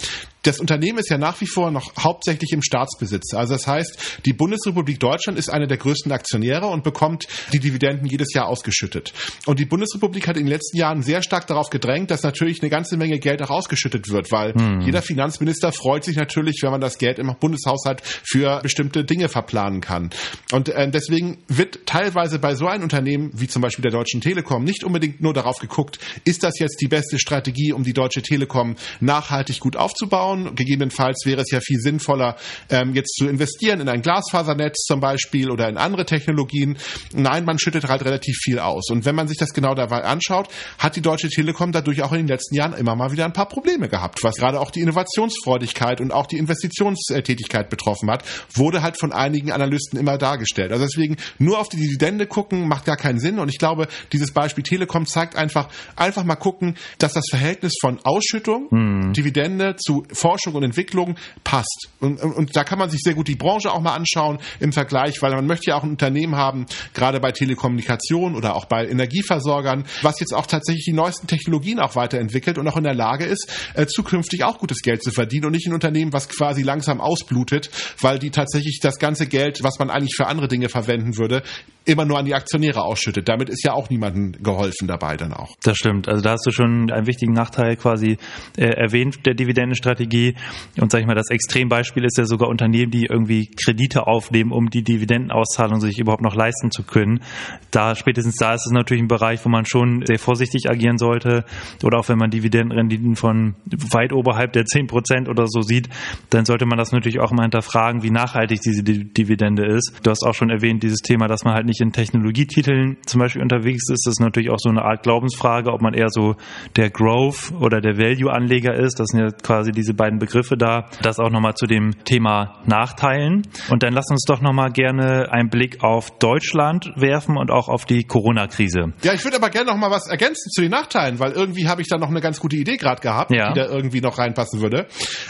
Das 0.42 0.58
Unternehmen 0.58 0.98
ist 0.98 1.10
ja 1.10 1.18
nach 1.18 1.38
wie 1.42 1.46
vor 1.46 1.70
noch 1.70 1.92
hauptsächlich 1.98 2.52
im 2.52 2.62
Staatsbesitz. 2.62 3.34
Also 3.34 3.52
das 3.52 3.66
heißt, 3.66 4.20
die 4.24 4.32
Bundesrepublik 4.32 4.98
Deutschland 4.98 5.38
ist 5.38 5.50
eine 5.50 5.66
der 5.66 5.76
größten 5.76 6.12
Aktionäre 6.12 6.66
und 6.66 6.82
bekommt 6.82 7.26
die 7.52 7.58
Dividenden 7.58 8.06
jedes 8.06 8.32
Jahr 8.32 8.48
ausgeschüttet 8.48 8.69
ausgeschüttet. 8.70 9.12
Und 9.46 9.58
die 9.58 9.64
Bundesrepublik 9.64 10.28
hat 10.28 10.36
in 10.36 10.44
den 10.44 10.50
letzten 10.50 10.76
Jahren 10.76 11.02
sehr 11.02 11.22
stark 11.22 11.46
darauf 11.46 11.70
gedrängt, 11.70 12.10
dass 12.10 12.22
natürlich 12.22 12.62
eine 12.62 12.70
ganze 12.70 12.96
Menge 12.96 13.18
Geld 13.18 13.42
auch 13.42 13.50
ausgeschüttet 13.50 14.08
wird, 14.08 14.30
weil 14.30 14.54
hm. 14.54 14.80
jeder 14.80 15.02
Finanzminister 15.02 15.72
freut 15.72 16.04
sich 16.04 16.16
natürlich, 16.16 16.60
wenn 16.62 16.70
man 16.70 16.80
das 16.80 16.98
Geld 16.98 17.18
im 17.18 17.34
Bundeshaushalt 17.38 18.02
für 18.02 18.60
bestimmte 18.62 19.04
Dinge 19.04 19.28
verplanen 19.28 19.80
kann. 19.80 20.10
Und 20.52 20.68
äh, 20.68 20.90
deswegen 20.90 21.38
wird 21.48 21.86
teilweise 21.86 22.38
bei 22.38 22.54
so 22.54 22.66
einem 22.66 22.84
Unternehmen 22.84 23.30
wie 23.34 23.48
zum 23.48 23.62
Beispiel 23.62 23.82
der 23.82 23.92
Deutschen 23.92 24.20
Telekom 24.20 24.64
nicht 24.64 24.84
unbedingt 24.84 25.20
nur 25.20 25.34
darauf 25.34 25.58
geguckt, 25.58 25.98
ist 26.24 26.42
das 26.42 26.58
jetzt 26.58 26.80
die 26.80 26.88
beste 26.88 27.18
Strategie, 27.18 27.72
um 27.72 27.82
die 27.82 27.92
Deutsche 27.92 28.22
Telekom 28.22 28.76
nachhaltig 29.00 29.60
gut 29.60 29.76
aufzubauen. 29.76 30.54
Gegebenenfalls 30.54 31.22
wäre 31.24 31.42
es 31.42 31.50
ja 31.50 31.60
viel 31.60 31.80
sinnvoller, 31.80 32.36
ähm, 32.68 32.94
jetzt 32.94 33.14
zu 33.16 33.26
investieren 33.26 33.80
in 33.80 33.88
ein 33.88 34.02
Glasfasernetz 34.02 34.84
zum 34.86 35.00
Beispiel 35.00 35.50
oder 35.50 35.68
in 35.68 35.76
andere 35.76 36.04
Technologien. 36.04 36.78
Nein, 37.12 37.44
man 37.44 37.58
schüttet 37.58 37.88
halt 37.88 38.04
relativ 38.04 38.36
viel 38.36 38.59
aus. 38.60 38.90
Und 38.90 39.04
wenn 39.04 39.14
man 39.14 39.28
sich 39.28 39.38
das 39.38 39.50
genau 39.50 39.74
dabei 39.74 40.04
anschaut, 40.04 40.48
hat 40.78 40.96
die 40.96 41.02
Deutsche 41.02 41.28
Telekom 41.28 41.72
dadurch 41.72 42.02
auch 42.02 42.12
in 42.12 42.18
den 42.18 42.28
letzten 42.28 42.54
Jahren 42.54 42.74
immer 42.74 42.94
mal 42.94 43.12
wieder 43.12 43.24
ein 43.24 43.32
paar 43.32 43.48
Probleme 43.48 43.88
gehabt, 43.88 44.22
was 44.22 44.36
gerade 44.36 44.60
auch 44.60 44.70
die 44.70 44.80
Innovationsfreudigkeit 44.80 46.00
und 46.00 46.12
auch 46.12 46.26
die 46.26 46.38
Investitionstätigkeit 46.38 47.70
betroffen 47.70 48.10
hat, 48.10 48.24
wurde 48.54 48.82
halt 48.82 48.98
von 48.98 49.12
einigen 49.12 49.52
Analysten 49.52 49.98
immer 49.98 50.18
dargestellt. 50.18 50.72
Also 50.72 50.84
deswegen 50.84 51.16
nur 51.38 51.58
auf 51.58 51.68
die 51.68 51.76
Dividende 51.76 52.26
gucken 52.26 52.68
macht 52.68 52.84
gar 52.84 52.96
keinen 52.96 53.18
Sinn. 53.18 53.38
Und 53.38 53.48
ich 53.48 53.58
glaube, 53.58 53.88
dieses 54.12 54.32
Beispiel 54.32 54.64
Telekom 54.64 55.06
zeigt 55.06 55.36
einfach, 55.36 55.68
einfach 55.96 56.24
mal 56.24 56.36
gucken, 56.36 56.76
dass 56.98 57.14
das 57.14 57.24
Verhältnis 57.30 57.74
von 57.80 57.98
Ausschüttung, 58.04 58.68
mhm. 58.70 59.12
Dividende 59.12 59.76
zu 59.76 60.04
Forschung 60.12 60.54
und 60.54 60.62
Entwicklung 60.62 61.16
passt. 61.44 61.88
Und, 62.00 62.20
und, 62.20 62.32
und 62.32 62.56
da 62.56 62.64
kann 62.64 62.78
man 62.78 62.90
sich 62.90 63.00
sehr 63.02 63.14
gut 63.14 63.28
die 63.28 63.36
Branche 63.36 63.72
auch 63.72 63.80
mal 63.80 63.94
anschauen 63.94 64.38
im 64.58 64.72
Vergleich, 64.72 65.20
weil 65.22 65.34
man 65.34 65.46
möchte 65.46 65.70
ja 65.70 65.76
auch 65.76 65.82
ein 65.82 65.90
Unternehmen 65.90 66.36
haben, 66.36 66.66
gerade 66.94 67.20
bei 67.20 67.32
Telekommunikation 67.32 68.34
oder 68.34 68.49
auch 68.54 68.66
bei 68.66 68.86
Energieversorgern, 68.86 69.84
was 70.02 70.20
jetzt 70.20 70.34
auch 70.34 70.46
tatsächlich 70.46 70.84
die 70.84 70.92
neuesten 70.92 71.26
Technologien 71.26 71.78
auch 71.78 71.96
weiterentwickelt 71.96 72.58
und 72.58 72.68
auch 72.68 72.76
in 72.76 72.84
der 72.84 72.94
Lage 72.94 73.24
ist, 73.24 73.50
äh, 73.74 73.86
zukünftig 73.86 74.44
auch 74.44 74.58
gutes 74.58 74.80
Geld 74.82 75.02
zu 75.02 75.10
verdienen 75.10 75.46
und 75.46 75.52
nicht 75.52 75.66
ein 75.66 75.74
Unternehmen, 75.74 76.12
was 76.12 76.28
quasi 76.28 76.62
langsam 76.62 77.00
ausblutet, 77.00 77.70
weil 78.00 78.18
die 78.18 78.30
tatsächlich 78.30 78.80
das 78.82 78.98
ganze 78.98 79.26
Geld, 79.26 79.62
was 79.62 79.78
man 79.78 79.90
eigentlich 79.90 80.14
für 80.16 80.26
andere 80.26 80.48
Dinge 80.48 80.68
verwenden 80.68 81.16
würde, 81.16 81.42
immer 81.84 82.04
nur 82.04 82.18
an 82.18 82.24
die 82.24 82.34
Aktionäre 82.34 82.82
ausschüttet. 82.82 83.28
Damit 83.28 83.48
ist 83.48 83.64
ja 83.64 83.72
auch 83.72 83.88
niemandem 83.90 84.42
geholfen 84.42 84.86
dabei 84.86 85.16
dann 85.16 85.32
auch. 85.32 85.56
Das 85.62 85.76
stimmt. 85.76 86.08
Also 86.08 86.22
da 86.22 86.32
hast 86.32 86.46
du 86.46 86.50
schon 86.50 86.90
einen 86.90 87.06
wichtigen 87.06 87.32
Nachteil 87.32 87.76
quasi 87.76 88.18
äh, 88.56 88.64
erwähnt 88.64 89.26
der 89.26 89.34
Dividendenstrategie. 89.34 90.34
Und 90.78 90.92
sag 90.92 91.00
ich 91.00 91.06
mal, 91.06 91.14
das 91.14 91.30
Extrembeispiel 91.30 92.04
ist 92.04 92.18
ja 92.18 92.24
sogar 92.24 92.48
Unternehmen, 92.48 92.90
die 92.90 93.06
irgendwie 93.06 93.50
Kredite 93.62 94.06
aufnehmen, 94.06 94.52
um 94.52 94.68
die 94.68 94.82
Dividendenauszahlung 94.82 95.80
sich 95.80 95.98
überhaupt 95.98 96.22
noch 96.22 96.34
leisten 96.34 96.70
zu 96.70 96.82
können. 96.82 97.20
Da 97.70 97.94
spätestens 97.94 98.36
da 98.36 98.54
ist 98.54 98.66
es 98.66 98.72
natürlich 98.72 99.02
ein 99.02 99.08
Bereich, 99.08 99.44
wo 99.44 99.48
man 99.48 99.64
schon 99.64 100.04
sehr 100.04 100.18
vorsichtig 100.18 100.68
agieren 100.68 100.98
sollte. 100.98 101.44
Oder 101.82 101.98
auch 101.98 102.08
wenn 102.08 102.18
man 102.18 102.30
Dividendenrenditen 102.30 103.16
von 103.16 103.54
weit 103.92 104.12
oberhalb 104.12 104.52
der 104.52 104.64
10 104.64 104.86
Prozent 104.86 105.28
oder 105.28 105.46
so 105.46 105.62
sieht, 105.62 105.88
dann 106.30 106.44
sollte 106.44 106.66
man 106.66 106.78
das 106.78 106.92
natürlich 106.92 107.20
auch 107.20 107.32
mal 107.32 107.42
hinterfragen, 107.42 108.02
wie 108.02 108.10
nachhaltig 108.10 108.60
diese 108.60 108.82
Dividende 108.82 109.66
ist. 109.66 110.00
Du 110.02 110.10
hast 110.10 110.24
auch 110.24 110.34
schon 110.34 110.50
erwähnt, 110.50 110.82
dieses 110.82 110.98
Thema, 110.98 111.26
dass 111.26 111.44
man 111.44 111.54
halt 111.54 111.66
nicht 111.66 111.79
in 111.80 111.92
Technologietiteln 111.92 112.98
zum 113.06 113.20
Beispiel 113.20 113.42
unterwegs 113.42 113.88
ist, 113.90 114.06
das 114.06 114.14
ist 114.14 114.20
natürlich 114.20 114.50
auch 114.50 114.58
so 114.58 114.68
eine 114.68 114.82
Art 114.82 115.02
Glaubensfrage, 115.02 115.72
ob 115.72 115.80
man 115.80 115.94
eher 115.94 116.08
so 116.10 116.36
der 116.76 116.90
Growth 116.90 117.52
oder 117.60 117.80
der 117.80 117.98
Value-Anleger 117.98 118.74
ist. 118.74 119.00
Das 119.00 119.08
sind 119.08 119.20
ja 119.20 119.30
quasi 119.30 119.72
diese 119.72 119.94
beiden 119.94 120.18
Begriffe 120.18 120.56
da. 120.56 120.88
Das 121.02 121.18
auch 121.18 121.30
nochmal 121.30 121.54
zu 121.54 121.66
dem 121.66 122.04
Thema 122.04 122.60
Nachteilen. 122.66 123.42
Und 123.70 123.82
dann 123.82 123.92
lass 123.92 124.06
uns 124.10 124.24
doch 124.26 124.40
nochmal 124.40 124.70
gerne 124.70 125.30
einen 125.32 125.48
Blick 125.48 125.82
auf 125.82 126.10
Deutschland 126.18 126.90
werfen 126.96 127.36
und 127.36 127.50
auch 127.50 127.68
auf 127.68 127.84
die 127.84 128.04
Corona-Krise. 128.04 128.92
Ja, 129.02 129.14
ich 129.14 129.24
würde 129.24 129.36
aber 129.36 129.50
gerne 129.50 129.70
noch 129.70 129.76
mal 129.76 129.90
was 129.90 130.08
ergänzen 130.08 130.50
zu 130.50 130.62
den 130.62 130.70
Nachteilen, 130.70 131.18
weil 131.18 131.32
irgendwie 131.32 131.68
habe 131.68 131.82
ich 131.82 131.88
da 131.88 131.98
noch 131.98 132.08
eine 132.08 132.20
ganz 132.20 132.40
gute 132.40 132.56
Idee 132.56 132.76
gerade 132.76 133.00
gehabt, 133.00 133.30
ja. 133.30 133.52
die 133.52 133.60
da 133.60 133.66
irgendwie 133.66 134.00
noch 134.00 134.18
reinpassen 134.18 134.60
würde. 134.60 134.86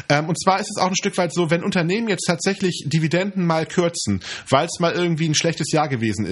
Ähm, 0.09 0.29
und 0.29 0.41
zwar 0.41 0.61
ist 0.61 0.71
es 0.71 0.83
auch 0.83 0.89
ein 0.89 0.97
Stück 0.97 1.17
weit 1.19 1.33
so, 1.33 1.51
wenn 1.51 1.63
Unternehmen 1.63 2.09
jetzt 2.09 2.27
tatsächlich 2.27 2.85
Dividenden 2.87 3.47
mal 3.47 3.67
kürzen, 3.67 4.21
weil 4.49 4.67
es 4.67 4.81
mal 4.81 4.93
irgendwie 4.93 5.29
ein 5.29 5.35
schlechtes 5.35 5.73
Jahr 5.73 5.89
gewesen 5.89 6.27
ist, 6.27 6.30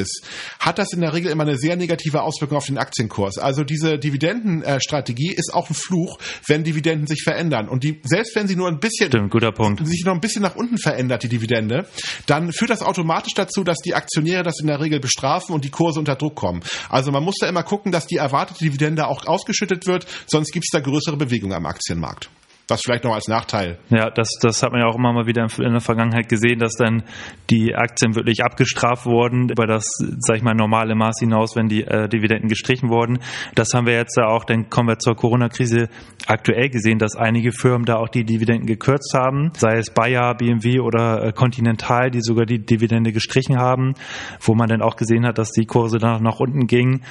hat 0.58 0.78
das 0.78 0.92
in 0.92 1.00
der 1.00 1.14
Regel 1.14 1.30
immer 1.30 1.44
eine 1.44 1.56
sehr 1.56 1.76
negative 1.76 2.22
Auswirkung 2.22 2.58
auf 2.58 2.66
den 2.66 2.78
Aktienkurs. 2.78 3.38
Also 3.38 3.64
diese 3.64 3.98
Dividendenstrategie 3.98 5.32
ist 5.32 5.52
auch 5.52 5.70
ein 5.70 5.74
Fluch, 5.74 6.18
wenn 6.46 6.64
Dividenden 6.64 7.06
sich 7.06 7.22
verändern. 7.22 7.68
Und 7.68 7.84
die, 7.84 8.00
selbst 8.04 8.34
wenn 8.34 8.48
sie 8.48 8.56
nur 8.56 8.68
ein 8.68 8.80
bisschen, 8.80 9.08
Stimmt, 9.08 9.30
guter 9.30 9.52
Punkt. 9.52 9.86
sich 9.86 10.04
noch 10.04 10.14
ein 10.14 10.20
bisschen 10.20 10.42
nach 10.42 10.56
unten 10.56 10.78
verändert, 10.78 11.22
die 11.22 11.28
Dividende, 11.28 11.86
dann 12.26 12.52
führt 12.52 12.70
das 12.70 12.82
automatisch 12.82 13.34
dazu, 13.34 13.64
dass 13.64 13.78
die 13.78 13.94
Aktionäre 13.94 14.42
das 14.42 14.60
in 14.60 14.66
der 14.66 14.80
Regel 14.80 15.00
bestrafen 15.00 15.54
und 15.54 15.64
die 15.64 15.70
Kurse 15.70 15.98
unter 15.98 16.16
Druck 16.16 16.34
kommen. 16.34 16.62
Also 16.88 17.10
man 17.12 17.22
muss 17.22 17.36
da 17.40 17.48
immer 17.48 17.62
gucken, 17.62 17.92
dass 17.92 18.06
die 18.06 18.16
erwartete 18.16 18.64
Dividende 18.64 19.06
auch 19.06 19.26
ausgeschüttet 19.26 19.86
wird, 19.86 20.06
sonst 20.26 20.52
gibt 20.52 20.64
es 20.66 20.70
da 20.70 20.80
größere 20.80 21.16
Bewegungen 21.16 21.54
am 21.54 21.66
Aktienmarkt. 21.66 22.30
Das 22.68 22.82
vielleicht 22.82 23.04
noch 23.04 23.14
als 23.14 23.28
Nachteil. 23.28 23.78
Ja, 23.88 24.10
das, 24.10 24.28
das 24.42 24.62
hat 24.62 24.72
man 24.72 24.82
ja 24.82 24.88
auch 24.88 24.96
immer 24.96 25.10
mal 25.14 25.26
wieder 25.26 25.46
in 25.56 25.72
der 25.72 25.80
Vergangenheit 25.80 26.28
gesehen, 26.28 26.58
dass 26.58 26.74
dann 26.74 27.02
die 27.48 27.74
Aktien 27.74 28.14
wirklich 28.14 28.44
abgestraft 28.44 29.06
wurden 29.06 29.48
über 29.48 29.66
das, 29.66 29.86
sag 30.18 30.36
ich 30.36 30.42
mal, 30.42 30.52
normale 30.52 30.94
Maß 30.94 31.20
hinaus, 31.20 31.56
wenn 31.56 31.68
die 31.68 31.84
äh, 31.84 32.10
Dividenden 32.10 32.50
gestrichen 32.50 32.90
wurden. 32.90 33.20
Das 33.54 33.72
haben 33.72 33.86
wir 33.86 33.94
jetzt 33.94 34.18
ja 34.18 34.26
auch, 34.26 34.44
dann 34.44 34.68
kommen 34.68 34.86
wir 34.90 34.98
zur 34.98 35.16
Corona-Krise 35.16 35.88
aktuell 36.26 36.68
gesehen, 36.68 36.98
dass 36.98 37.16
einige 37.16 37.52
Firmen 37.52 37.86
da 37.86 37.96
auch 37.96 38.10
die 38.10 38.24
Dividenden 38.24 38.66
gekürzt 38.66 39.14
haben, 39.14 39.50
sei 39.56 39.78
es 39.78 39.88
Bayer, 39.90 40.34
BMW 40.34 40.80
oder 40.80 41.24
äh, 41.24 41.32
Continental, 41.32 42.10
die 42.10 42.20
sogar 42.20 42.44
die 42.44 42.58
Dividende 42.58 43.12
gestrichen 43.12 43.56
haben, 43.56 43.94
wo 44.40 44.54
man 44.54 44.68
dann 44.68 44.82
auch 44.82 44.96
gesehen 44.96 45.24
hat, 45.24 45.38
dass 45.38 45.52
die 45.52 45.64
Kurse 45.64 45.96
dann 45.96 46.22
nach 46.22 46.38
unten 46.38 46.66
gingen. 46.66 47.02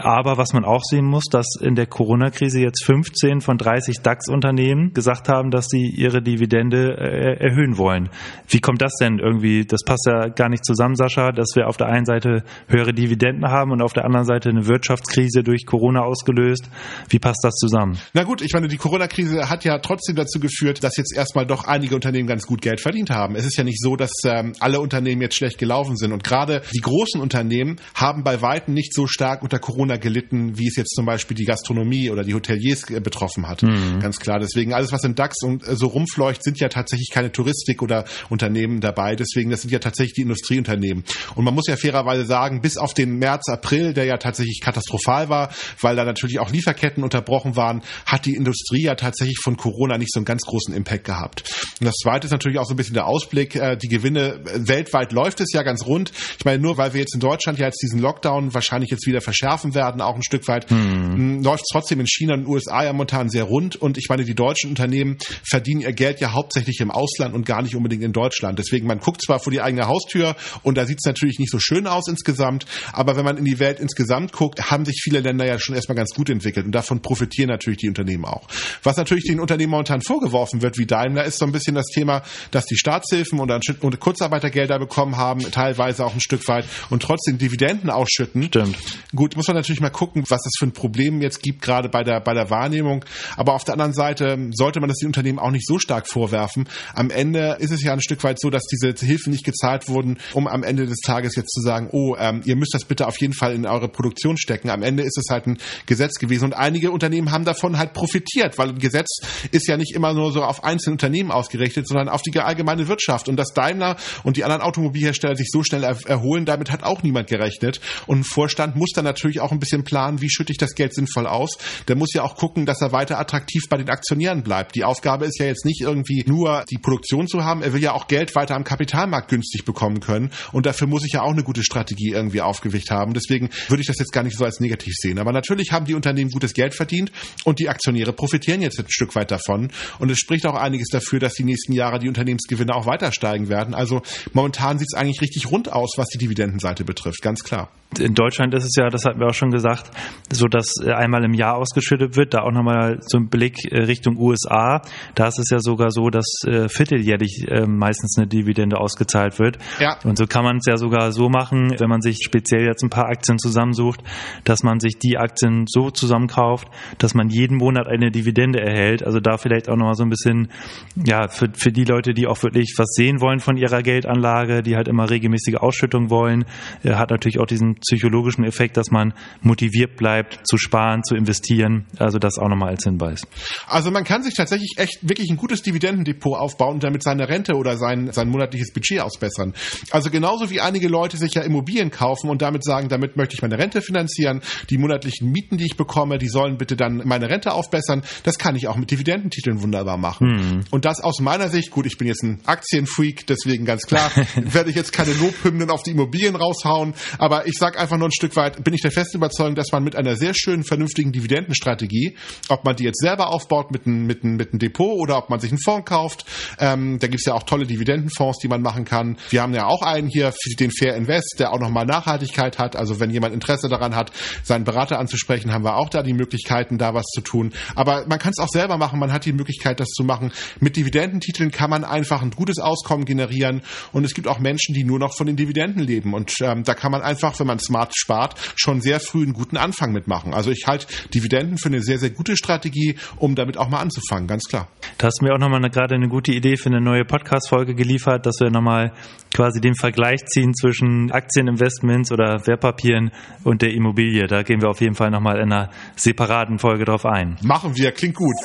Aber 0.00 0.36
was 0.36 0.52
man 0.52 0.66
auch 0.66 0.82
sehen 0.82 1.06
muss, 1.06 1.24
dass 1.30 1.46
in 1.58 1.76
der 1.76 1.86
Corona-Krise 1.86 2.60
jetzt 2.60 2.84
15 2.84 3.40
von 3.40 3.56
30 3.56 4.02
DAX-Unternehmen 4.02 4.92
gesagt 4.98 5.28
haben, 5.28 5.52
dass 5.52 5.66
sie 5.68 5.86
ihre 5.86 6.20
Dividende 6.20 6.96
äh, 6.98 7.38
erhöhen 7.38 7.78
wollen. 7.78 8.08
Wie 8.48 8.58
kommt 8.58 8.82
das 8.82 8.94
denn 9.00 9.20
irgendwie? 9.20 9.64
Das 9.64 9.84
passt 9.84 10.06
ja 10.08 10.26
gar 10.26 10.48
nicht 10.48 10.64
zusammen, 10.64 10.96
Sascha, 10.96 11.30
dass 11.30 11.50
wir 11.54 11.68
auf 11.68 11.76
der 11.76 11.86
einen 11.86 12.04
Seite 12.04 12.42
höhere 12.66 12.92
Dividenden 12.92 13.48
haben 13.48 13.70
und 13.70 13.80
auf 13.80 13.92
der 13.92 14.04
anderen 14.04 14.26
Seite 14.26 14.48
eine 14.48 14.66
Wirtschaftskrise 14.66 15.44
durch 15.44 15.66
Corona 15.66 16.00
ausgelöst. 16.00 16.68
Wie 17.10 17.20
passt 17.20 17.44
das 17.44 17.54
zusammen? 17.54 17.96
Na 18.12 18.24
gut, 18.24 18.42
ich 18.42 18.52
meine, 18.52 18.66
die 18.66 18.76
Corona-Krise 18.76 19.48
hat 19.48 19.64
ja 19.64 19.78
trotzdem 19.78 20.16
dazu 20.16 20.40
geführt, 20.40 20.82
dass 20.82 20.96
jetzt 20.96 21.16
erstmal 21.16 21.46
doch 21.46 21.64
einige 21.64 21.94
Unternehmen 21.94 22.26
ganz 22.26 22.44
gut 22.44 22.60
Geld 22.60 22.80
verdient 22.80 23.10
haben. 23.10 23.36
Es 23.36 23.46
ist 23.46 23.56
ja 23.56 23.62
nicht 23.62 23.80
so, 23.80 23.94
dass 23.94 24.10
ähm, 24.24 24.54
alle 24.58 24.80
Unternehmen 24.80 25.22
jetzt 25.22 25.36
schlecht 25.36 25.58
gelaufen 25.58 25.96
sind. 25.96 26.12
Und 26.12 26.24
gerade 26.24 26.62
die 26.74 26.80
großen 26.80 27.20
Unternehmen 27.20 27.76
haben 27.94 28.24
bei 28.24 28.42
Weitem 28.42 28.74
nicht 28.74 28.92
so 28.92 29.06
stark 29.06 29.42
unter 29.42 29.60
Corona 29.60 29.96
gelitten, 29.96 30.58
wie 30.58 30.66
es 30.66 30.74
jetzt 30.74 30.94
zum 30.94 31.06
Beispiel 31.06 31.36
die 31.36 31.44
Gastronomie 31.44 32.10
oder 32.10 32.24
die 32.24 32.34
Hoteliers 32.34 32.90
äh, 32.90 33.00
betroffen 33.00 33.46
hat. 33.46 33.62
Mhm. 33.62 34.00
Ganz 34.00 34.18
klar. 34.18 34.40
Deswegen 34.40 34.72
alles, 34.88 34.92
was 34.92 35.04
in 35.04 35.14
DAX 35.14 35.36
und 35.42 35.66
äh, 35.66 35.76
so 35.76 35.86
rumfleucht, 35.86 36.42
sind 36.42 36.58
ja 36.60 36.68
tatsächlich 36.68 37.10
keine 37.12 37.32
Touristik 37.32 37.82
oder 37.82 38.04
Unternehmen 38.28 38.80
dabei. 38.80 39.16
Deswegen, 39.16 39.50
das 39.50 39.62
sind 39.62 39.70
ja 39.70 39.78
tatsächlich 39.78 40.14
die 40.14 40.22
Industrieunternehmen. 40.22 41.04
Und 41.34 41.44
man 41.44 41.54
muss 41.54 41.66
ja 41.66 41.76
fairerweise 41.76 42.26
sagen, 42.26 42.60
bis 42.60 42.76
auf 42.76 42.94
den 42.94 43.18
März, 43.18 43.48
April, 43.48 43.94
der 43.94 44.04
ja 44.04 44.16
tatsächlich 44.16 44.60
katastrophal 44.62 45.28
war, 45.28 45.50
weil 45.80 45.96
da 45.96 46.04
natürlich 46.04 46.38
auch 46.40 46.50
Lieferketten 46.50 47.02
unterbrochen 47.02 47.56
waren, 47.56 47.82
hat 48.06 48.26
die 48.26 48.34
Industrie 48.34 48.82
ja 48.82 48.94
tatsächlich 48.94 49.38
von 49.42 49.56
Corona 49.56 49.98
nicht 49.98 50.12
so 50.12 50.20
einen 50.20 50.24
ganz 50.24 50.42
großen 50.42 50.74
Impact 50.74 51.04
gehabt. 51.04 51.44
Und 51.80 51.86
das 51.86 51.94
zweite 52.02 52.26
ist 52.26 52.30
natürlich 52.30 52.58
auch 52.58 52.66
so 52.66 52.74
ein 52.74 52.76
bisschen 52.76 52.94
der 52.94 53.06
Ausblick. 53.06 53.54
Äh, 53.54 53.76
die 53.76 53.88
Gewinne 53.88 54.40
weltweit 54.54 55.12
läuft 55.12 55.40
es 55.40 55.52
ja 55.52 55.62
ganz 55.62 55.86
rund. 55.86 56.12
Ich 56.38 56.44
meine, 56.44 56.58
nur 56.58 56.76
weil 56.76 56.92
wir 56.92 57.00
jetzt 57.00 57.14
in 57.14 57.20
Deutschland 57.20 57.58
ja 57.58 57.66
jetzt 57.66 57.82
diesen 57.82 58.00
Lockdown 58.00 58.54
wahrscheinlich 58.54 58.90
jetzt 58.90 59.06
wieder 59.06 59.20
verschärfen 59.20 59.74
werden, 59.74 60.00
auch 60.00 60.14
ein 60.14 60.22
Stück 60.22 60.46
weit, 60.48 60.70
hm. 60.70 61.42
läuft 61.42 61.62
es 61.62 61.68
trotzdem 61.72 62.00
in 62.00 62.06
China 62.06 62.34
und 62.34 62.46
USA 62.46 62.84
ja 62.84 62.92
momentan 62.92 63.28
sehr 63.28 63.44
rund. 63.44 63.76
Und 63.76 63.98
ich 63.98 64.08
meine, 64.08 64.24
die 64.24 64.34
deutschen 64.34 64.70
Unternehmen 64.78 65.18
verdienen 65.42 65.80
ihr 65.80 65.92
Geld 65.92 66.20
ja 66.20 66.32
hauptsächlich 66.32 66.80
im 66.80 66.90
Ausland 66.90 67.34
und 67.34 67.44
gar 67.44 67.62
nicht 67.62 67.74
unbedingt 67.74 68.02
in 68.02 68.12
Deutschland. 68.12 68.58
Deswegen, 68.58 68.86
man 68.86 69.00
guckt 69.00 69.22
zwar 69.22 69.40
vor 69.40 69.50
die 69.50 69.60
eigene 69.60 69.86
Haustür 69.86 70.36
und 70.62 70.78
da 70.78 70.86
sieht 70.86 70.98
es 71.00 71.06
natürlich 71.06 71.38
nicht 71.38 71.50
so 71.50 71.58
schön 71.58 71.86
aus 71.86 72.08
insgesamt, 72.08 72.66
aber 72.92 73.16
wenn 73.16 73.24
man 73.24 73.36
in 73.36 73.44
die 73.44 73.58
Welt 73.58 73.80
insgesamt 73.80 74.32
guckt, 74.32 74.70
haben 74.70 74.84
sich 74.84 75.00
viele 75.02 75.20
Länder 75.20 75.46
ja 75.46 75.58
schon 75.58 75.74
erstmal 75.74 75.96
ganz 75.96 76.10
gut 76.14 76.30
entwickelt 76.30 76.66
und 76.66 76.72
davon 76.72 77.02
profitieren 77.02 77.48
natürlich 77.48 77.78
die 77.78 77.88
Unternehmen 77.88 78.24
auch. 78.24 78.46
Was 78.82 78.96
natürlich 78.96 79.24
den 79.24 79.40
Unternehmen 79.40 79.70
momentan 79.70 80.00
vorgeworfen 80.00 80.62
wird, 80.62 80.78
wie 80.78 80.86
Daimler, 80.86 81.24
ist 81.24 81.38
so 81.38 81.44
ein 81.44 81.52
bisschen 81.52 81.74
das 81.74 81.86
Thema, 81.86 82.22
dass 82.50 82.66
die 82.66 82.76
Staatshilfen 82.76 83.40
und, 83.40 83.50
und 83.80 84.00
Kurzarbeitergelder 84.00 84.78
bekommen 84.78 85.16
haben, 85.16 85.40
teilweise 85.50 86.04
auch 86.04 86.14
ein 86.14 86.20
Stück 86.20 86.46
weit 86.48 86.64
und 86.90 87.02
trotzdem 87.02 87.38
Dividenden 87.38 87.90
ausschütten. 87.90 88.44
Stimmt. 88.44 88.76
Gut, 89.14 89.36
muss 89.36 89.48
man 89.48 89.56
natürlich 89.56 89.80
mal 89.80 89.90
gucken, 89.90 90.24
was 90.28 90.42
das 90.42 90.52
für 90.58 90.66
ein 90.66 90.72
Problem 90.72 91.20
jetzt 91.20 91.42
gibt, 91.42 91.62
gerade 91.62 91.88
bei 91.88 92.04
der, 92.04 92.20
bei 92.20 92.34
der 92.34 92.50
Wahrnehmung. 92.50 93.04
Aber 93.36 93.54
auf 93.54 93.64
der 93.64 93.74
anderen 93.74 93.92
Seite 93.92 94.38
sollte 94.58 94.80
man 94.80 94.88
das 94.88 94.98
den 94.98 95.06
Unternehmen 95.06 95.38
auch 95.38 95.50
nicht 95.50 95.66
so 95.66 95.78
stark 95.78 96.08
vorwerfen. 96.08 96.68
Am 96.94 97.10
Ende 97.10 97.56
ist 97.60 97.72
es 97.72 97.82
ja 97.82 97.92
ein 97.92 98.02
Stück 98.02 98.22
weit 98.24 98.38
so, 98.40 98.50
dass 98.50 98.64
diese 98.64 98.92
Hilfen 99.06 99.32
nicht 99.32 99.44
gezahlt 99.44 99.88
wurden, 99.88 100.18
um 100.34 100.46
am 100.46 100.62
Ende 100.62 100.86
des 100.86 100.98
Tages 100.98 101.36
jetzt 101.36 101.52
zu 101.52 101.60
sagen, 101.62 101.88
oh, 101.92 102.16
ähm, 102.18 102.42
ihr 102.44 102.56
müsst 102.56 102.74
das 102.74 102.84
bitte 102.84 103.06
auf 103.06 103.18
jeden 103.20 103.32
Fall 103.32 103.54
in 103.54 103.66
eure 103.66 103.88
Produktion 103.88 104.36
stecken. 104.36 104.68
Am 104.68 104.82
Ende 104.82 105.04
ist 105.04 105.16
es 105.16 105.30
halt 105.30 105.46
ein 105.46 105.58
Gesetz 105.86 106.18
gewesen 106.18 106.46
und 106.46 106.54
einige 106.54 106.90
Unternehmen 106.90 107.30
haben 107.30 107.44
davon 107.44 107.78
halt 107.78 107.92
profitiert, 107.92 108.58
weil 108.58 108.70
ein 108.70 108.78
Gesetz 108.78 109.20
ist 109.52 109.66
ja 109.68 109.76
nicht 109.76 109.94
immer 109.94 110.12
nur 110.12 110.32
so 110.32 110.42
auf 110.42 110.64
einzelne 110.64 110.92
Unternehmen 110.92 111.30
ausgerichtet, 111.30 111.86
sondern 111.86 112.08
auf 112.08 112.22
die 112.22 112.38
allgemeine 112.38 112.88
Wirtschaft. 112.88 113.28
Und 113.28 113.36
dass 113.36 113.54
Daimler 113.54 113.96
und 114.24 114.36
die 114.36 114.44
anderen 114.44 114.62
Automobilhersteller 114.62 115.36
sich 115.36 115.48
so 115.50 115.62
schnell 115.62 115.84
er 115.84 115.96
erholen, 116.06 116.44
damit 116.44 116.70
hat 116.70 116.82
auch 116.82 117.02
niemand 117.02 117.28
gerechnet. 117.28 117.80
Und 118.06 118.20
ein 118.20 118.24
Vorstand 118.24 118.76
muss 118.76 118.90
dann 118.94 119.04
natürlich 119.04 119.40
auch 119.40 119.52
ein 119.52 119.60
bisschen 119.60 119.84
planen, 119.84 120.20
wie 120.20 120.30
schütte 120.30 120.52
ich 120.52 120.58
das 120.58 120.74
Geld 120.74 120.94
sinnvoll 120.94 121.26
aus. 121.26 121.58
Der 121.86 121.96
muss 121.96 122.12
ja 122.12 122.22
auch 122.22 122.36
gucken, 122.36 122.66
dass 122.66 122.80
er 122.80 122.92
weiter 122.92 123.18
attraktiv 123.18 123.62
bei 123.68 123.76
den 123.76 123.88
Aktionären 123.88 124.42
bleibt. 124.42 124.47
Die 124.74 124.84
Aufgabe 124.84 125.26
ist 125.26 125.38
ja 125.38 125.46
jetzt 125.46 125.64
nicht 125.64 125.80
irgendwie 125.80 126.24
nur 126.26 126.64
die 126.70 126.78
Produktion 126.78 127.26
zu 127.26 127.44
haben. 127.44 127.62
Er 127.62 127.72
will 127.72 127.82
ja 127.82 127.92
auch 127.92 128.08
Geld 128.08 128.34
weiter 128.34 128.56
am 128.56 128.64
Kapitalmarkt 128.64 129.28
günstig 129.28 129.64
bekommen 129.64 130.00
können. 130.00 130.30
Und 130.52 130.66
dafür 130.66 130.86
muss 130.86 131.04
ich 131.04 131.12
ja 131.12 131.22
auch 131.22 131.32
eine 131.32 131.42
gute 131.42 131.62
Strategie 131.62 132.10
irgendwie 132.10 132.40
aufgewicht 132.40 132.90
haben. 132.90 133.14
Deswegen 133.14 133.50
würde 133.68 133.80
ich 133.80 133.86
das 133.86 133.98
jetzt 133.98 134.12
gar 134.12 134.22
nicht 134.22 134.36
so 134.36 134.44
als 134.44 134.60
negativ 134.60 134.94
sehen. 134.96 135.18
Aber 135.18 135.32
natürlich 135.32 135.72
haben 135.72 135.86
die 135.86 135.94
Unternehmen 135.94 136.30
gutes 136.30 136.54
Geld 136.54 136.74
verdient 136.74 137.12
und 137.44 137.58
die 137.58 137.68
Aktionäre 137.68 138.12
profitieren 138.12 138.62
jetzt 138.62 138.78
ein 138.78 138.86
Stück 138.88 139.14
weit 139.14 139.30
davon. 139.30 139.70
Und 139.98 140.10
es 140.10 140.18
spricht 140.18 140.46
auch 140.46 140.54
einiges 140.54 140.88
dafür, 140.88 141.20
dass 141.20 141.34
die 141.34 141.44
nächsten 141.44 141.72
Jahre 141.72 141.98
die 141.98 142.08
Unternehmensgewinne 142.08 142.74
auch 142.74 142.86
weiter 142.86 143.12
steigen 143.12 143.48
werden. 143.48 143.74
Also 143.74 144.02
momentan 144.32 144.78
sieht 144.78 144.88
es 144.92 144.98
eigentlich 144.98 145.20
richtig 145.20 145.50
rund 145.50 145.72
aus, 145.72 145.94
was 145.96 146.08
die 146.08 146.18
Dividendenseite 146.18 146.84
betrifft, 146.84 147.22
ganz 147.22 147.42
klar. 147.42 147.70
In 147.98 148.14
Deutschland 148.14 148.52
ist 148.54 148.64
es 148.64 148.76
ja, 148.76 148.90
das 148.90 149.06
hatten 149.06 149.18
wir 149.18 149.28
auch 149.28 149.34
schon 149.34 149.50
gesagt, 149.50 149.90
so 150.30 150.46
dass 150.46 150.74
äh, 150.84 150.92
einmal 150.92 151.24
im 151.24 151.32
Jahr 151.32 151.56
ausgeschüttet 151.56 152.16
wird. 152.16 152.34
Da 152.34 152.42
auch 152.42 152.52
nochmal 152.52 152.98
so 153.00 153.16
ein 153.16 153.28
Blick 153.28 153.56
äh, 153.72 153.82
Richtung 153.82 154.18
USA. 154.18 154.37
Da 154.42 155.26
ist 155.26 155.38
es 155.38 155.50
ja 155.50 155.58
sogar 155.60 155.90
so, 155.90 156.10
dass 156.10 156.26
äh, 156.46 156.68
vierteljährlich 156.68 157.46
meistens 157.66 158.16
eine 158.16 158.26
Dividende 158.26 158.78
ausgezahlt 158.78 159.38
wird. 159.38 159.58
Ja. 159.80 159.98
Und 160.04 160.18
so 160.18 160.26
kann 160.26 160.44
man 160.44 160.58
es 160.58 160.66
ja 160.66 160.76
sogar 160.76 161.12
so 161.12 161.28
machen, 161.28 161.74
wenn 161.78 161.88
man 161.88 162.00
sich 162.00 162.18
speziell 162.22 162.66
jetzt 162.66 162.82
ein 162.82 162.90
paar 162.90 163.06
Aktien 163.06 163.38
zusammensucht, 163.38 164.00
dass 164.44 164.62
man 164.62 164.80
sich 164.80 164.98
die 164.98 165.18
Aktien 165.18 165.64
so 165.66 165.90
zusammenkauft, 165.90 166.68
dass 166.98 167.14
man 167.14 167.28
jeden 167.28 167.56
Monat 167.56 167.86
eine 167.86 168.10
Dividende 168.10 168.60
erhält. 168.60 169.02
Also 169.04 169.20
da 169.20 169.38
vielleicht 169.38 169.68
auch 169.68 169.76
nochmal 169.76 169.94
so 169.94 170.02
ein 170.02 170.10
bisschen, 170.10 170.48
ja, 170.96 171.28
für, 171.28 171.48
für 171.54 171.72
die 171.72 171.84
Leute, 171.84 172.14
die 172.14 172.26
auch 172.26 172.42
wirklich 172.42 172.74
was 172.76 172.88
sehen 172.92 173.20
wollen 173.20 173.40
von 173.40 173.56
ihrer 173.56 173.82
Geldanlage, 173.82 174.62
die 174.62 174.76
halt 174.76 174.88
immer 174.88 175.08
regelmäßige 175.10 175.56
Ausschüttung 175.56 176.10
wollen, 176.10 176.44
hat 176.84 177.10
natürlich 177.10 177.38
auch 177.38 177.46
diesen 177.46 177.76
psychologischen 177.76 178.44
Effekt, 178.44 178.76
dass 178.76 178.90
man 178.90 179.14
motiviert 179.40 179.96
bleibt, 179.96 180.46
zu 180.46 180.56
sparen, 180.58 181.02
zu 181.02 181.14
investieren. 181.14 181.86
Also 181.98 182.18
das 182.18 182.38
auch 182.38 182.48
nochmal 182.48 182.70
als 182.70 182.84
Hinweis. 182.84 183.26
Also 183.66 183.90
man 183.90 184.04
kann 184.04 184.22
sich 184.22 184.27
tatsächlich 184.34 184.74
echt 184.76 184.98
wirklich 185.02 185.30
ein 185.30 185.36
gutes 185.36 185.62
Dividendendepot 185.62 186.38
aufbauen 186.38 186.74
und 186.74 186.84
damit 186.84 187.02
seine 187.02 187.28
Rente 187.28 187.54
oder 187.54 187.76
sein, 187.76 188.12
sein 188.12 188.28
monatliches 188.28 188.72
Budget 188.72 189.00
ausbessern. 189.00 189.54
Also 189.90 190.10
genauso 190.10 190.50
wie 190.50 190.60
einige 190.60 190.88
Leute 190.88 191.16
sich 191.16 191.34
ja 191.34 191.42
Immobilien 191.42 191.90
kaufen 191.90 192.30
und 192.30 192.42
damit 192.42 192.64
sagen, 192.64 192.88
damit 192.88 193.16
möchte 193.16 193.34
ich 193.34 193.42
meine 193.42 193.58
Rente 193.58 193.82
finanzieren, 193.82 194.42
die 194.70 194.78
monatlichen 194.78 195.30
Mieten, 195.30 195.56
die 195.56 195.66
ich 195.66 195.76
bekomme, 195.76 196.18
die 196.18 196.28
sollen 196.28 196.58
bitte 196.58 196.76
dann 196.76 197.02
meine 197.04 197.28
Rente 197.28 197.52
aufbessern. 197.52 198.02
Das 198.22 198.38
kann 198.38 198.56
ich 198.56 198.68
auch 198.68 198.76
mit 198.76 198.90
Dividendentiteln 198.90 199.62
wunderbar 199.62 199.96
machen. 199.96 200.28
Mhm. 200.28 200.64
Und 200.70 200.84
das 200.84 201.00
aus 201.00 201.20
meiner 201.20 201.48
Sicht, 201.48 201.70
gut, 201.70 201.86
ich 201.86 201.98
bin 201.98 202.06
jetzt 202.06 202.22
ein 202.22 202.40
Aktienfreak, 202.46 203.26
deswegen 203.26 203.64
ganz 203.64 203.86
klar, 203.86 204.10
werde 204.36 204.70
ich 204.70 204.76
jetzt 204.76 204.92
keine 204.92 205.12
Lobhymnen 205.14 205.70
auf 205.70 205.82
die 205.82 205.90
Immobilien 205.90 206.36
raushauen, 206.36 206.94
aber 207.18 207.46
ich 207.46 207.56
sage 207.58 207.78
einfach 207.78 207.96
nur 207.96 208.08
ein 208.08 208.12
Stück 208.12 208.36
weit, 208.36 208.62
bin 208.62 208.74
ich 208.74 208.82
der 208.82 208.92
festen 208.92 209.18
Überzeugung, 209.18 209.54
dass 209.54 209.72
man 209.72 209.82
mit 209.82 209.96
einer 209.96 210.16
sehr 210.16 210.34
schönen, 210.34 210.64
vernünftigen 210.64 211.12
Dividendenstrategie, 211.12 212.16
ob 212.48 212.64
man 212.64 212.76
die 212.76 212.84
jetzt 212.84 213.00
selber 213.00 213.28
aufbaut 213.32 213.70
mit 213.70 213.86
mit 213.86 214.17
mit 214.24 214.52
einem 214.52 214.58
Depot 214.58 214.98
oder 214.98 215.18
ob 215.18 215.30
man 215.30 215.40
sich 215.40 215.50
einen 215.50 215.60
Fonds 215.60 215.88
kauft, 215.88 216.24
ähm, 216.58 216.98
da 216.98 217.06
gibt's 217.06 217.26
ja 217.26 217.34
auch 217.34 217.42
tolle 217.42 217.66
Dividendenfonds, 217.66 218.38
die 218.38 218.48
man 218.48 218.62
machen 218.62 218.84
kann. 218.84 219.16
Wir 219.30 219.42
haben 219.42 219.54
ja 219.54 219.66
auch 219.66 219.82
einen 219.82 220.08
hier, 220.08 220.32
den 220.58 220.70
Fair 220.70 220.96
Invest, 220.96 221.36
der 221.38 221.52
auch 221.52 221.60
nochmal 221.60 221.86
Nachhaltigkeit 221.86 222.58
hat. 222.58 222.76
Also 222.76 223.00
wenn 223.00 223.10
jemand 223.10 223.34
Interesse 223.34 223.68
daran 223.68 223.94
hat, 223.94 224.12
seinen 224.42 224.64
Berater 224.64 224.98
anzusprechen, 224.98 225.52
haben 225.52 225.64
wir 225.64 225.76
auch 225.76 225.88
da 225.88 226.02
die 226.02 226.12
Möglichkeiten, 226.12 226.78
da 226.78 226.94
was 226.94 227.06
zu 227.06 227.20
tun. 227.20 227.52
Aber 227.74 228.06
man 228.06 228.18
kann 228.18 228.32
es 228.36 228.38
auch 228.38 228.48
selber 228.48 228.78
machen, 228.78 228.98
man 228.98 229.12
hat 229.12 229.24
die 229.24 229.32
Möglichkeit, 229.32 229.80
das 229.80 229.88
zu 229.88 230.04
machen. 230.04 230.32
Mit 230.60 230.76
Dividendentiteln 230.76 231.50
kann 231.50 231.70
man 231.70 231.84
einfach 231.84 232.22
ein 232.22 232.30
gutes 232.30 232.58
Auskommen 232.58 233.04
generieren 233.04 233.62
und 233.92 234.04
es 234.04 234.14
gibt 234.14 234.28
auch 234.28 234.38
Menschen, 234.38 234.74
die 234.74 234.84
nur 234.84 234.98
noch 234.98 235.16
von 235.16 235.26
den 235.26 235.36
Dividenden 235.36 235.82
leben. 235.82 236.14
Und 236.14 236.34
ähm, 236.42 236.64
da 236.64 236.74
kann 236.74 236.92
man 236.92 237.02
einfach, 237.02 237.38
wenn 237.38 237.46
man 237.46 237.58
smart 237.58 237.92
spart, 237.96 238.34
schon 238.56 238.80
sehr 238.80 239.00
früh 239.00 239.22
einen 239.22 239.32
guten 239.32 239.56
Anfang 239.56 239.92
mitmachen. 239.92 240.34
Also 240.34 240.50
ich 240.50 240.66
halte 240.66 240.86
Dividenden 241.14 241.58
für 241.58 241.68
eine 241.68 241.82
sehr, 241.82 241.98
sehr 241.98 242.10
gute 242.10 242.36
Strategie, 242.36 242.96
um 243.16 243.34
damit 243.34 243.56
auch 243.56 243.68
mal 243.68 243.80
anzufangen, 243.80 244.07
ganz 244.26 244.44
klar. 244.44 244.68
Da 244.98 245.06
hast 245.06 245.20
du 245.20 245.26
mir 245.26 245.34
auch 245.34 245.38
nochmal 245.38 245.58
eine, 245.58 245.70
gerade 245.70 245.94
eine 245.94 246.08
gute 246.08 246.32
Idee 246.32 246.56
für 246.56 246.68
eine 246.68 246.80
neue 246.80 247.04
Podcast-Folge 247.04 247.74
geliefert, 247.74 248.26
dass 248.26 248.40
wir 248.40 248.50
nochmal 248.50 248.92
quasi 249.34 249.60
den 249.60 249.74
Vergleich 249.74 250.24
ziehen 250.26 250.54
zwischen 250.54 251.12
Aktieninvestments 251.12 252.10
oder 252.10 252.46
Wertpapieren 252.46 253.10
und 253.44 253.62
der 253.62 253.72
Immobilie. 253.72 254.26
Da 254.26 254.42
gehen 254.42 254.60
wir 254.60 254.68
auf 254.70 254.80
jeden 254.80 254.94
Fall 254.94 255.10
nochmal 255.10 255.36
in 255.36 255.52
einer 255.52 255.70
separaten 255.96 256.58
Folge 256.58 256.84
drauf 256.84 257.04
ein. 257.06 257.36
Machen 257.42 257.76
wir, 257.76 257.92
klingt 257.92 258.16
gut. 258.16 258.36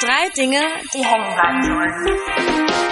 Drei 0.00 0.28
Dinge, 0.36 0.60
die 0.94 1.04
hängen 1.04 1.34
bleiben 1.34 1.62
sollen. 1.62 2.91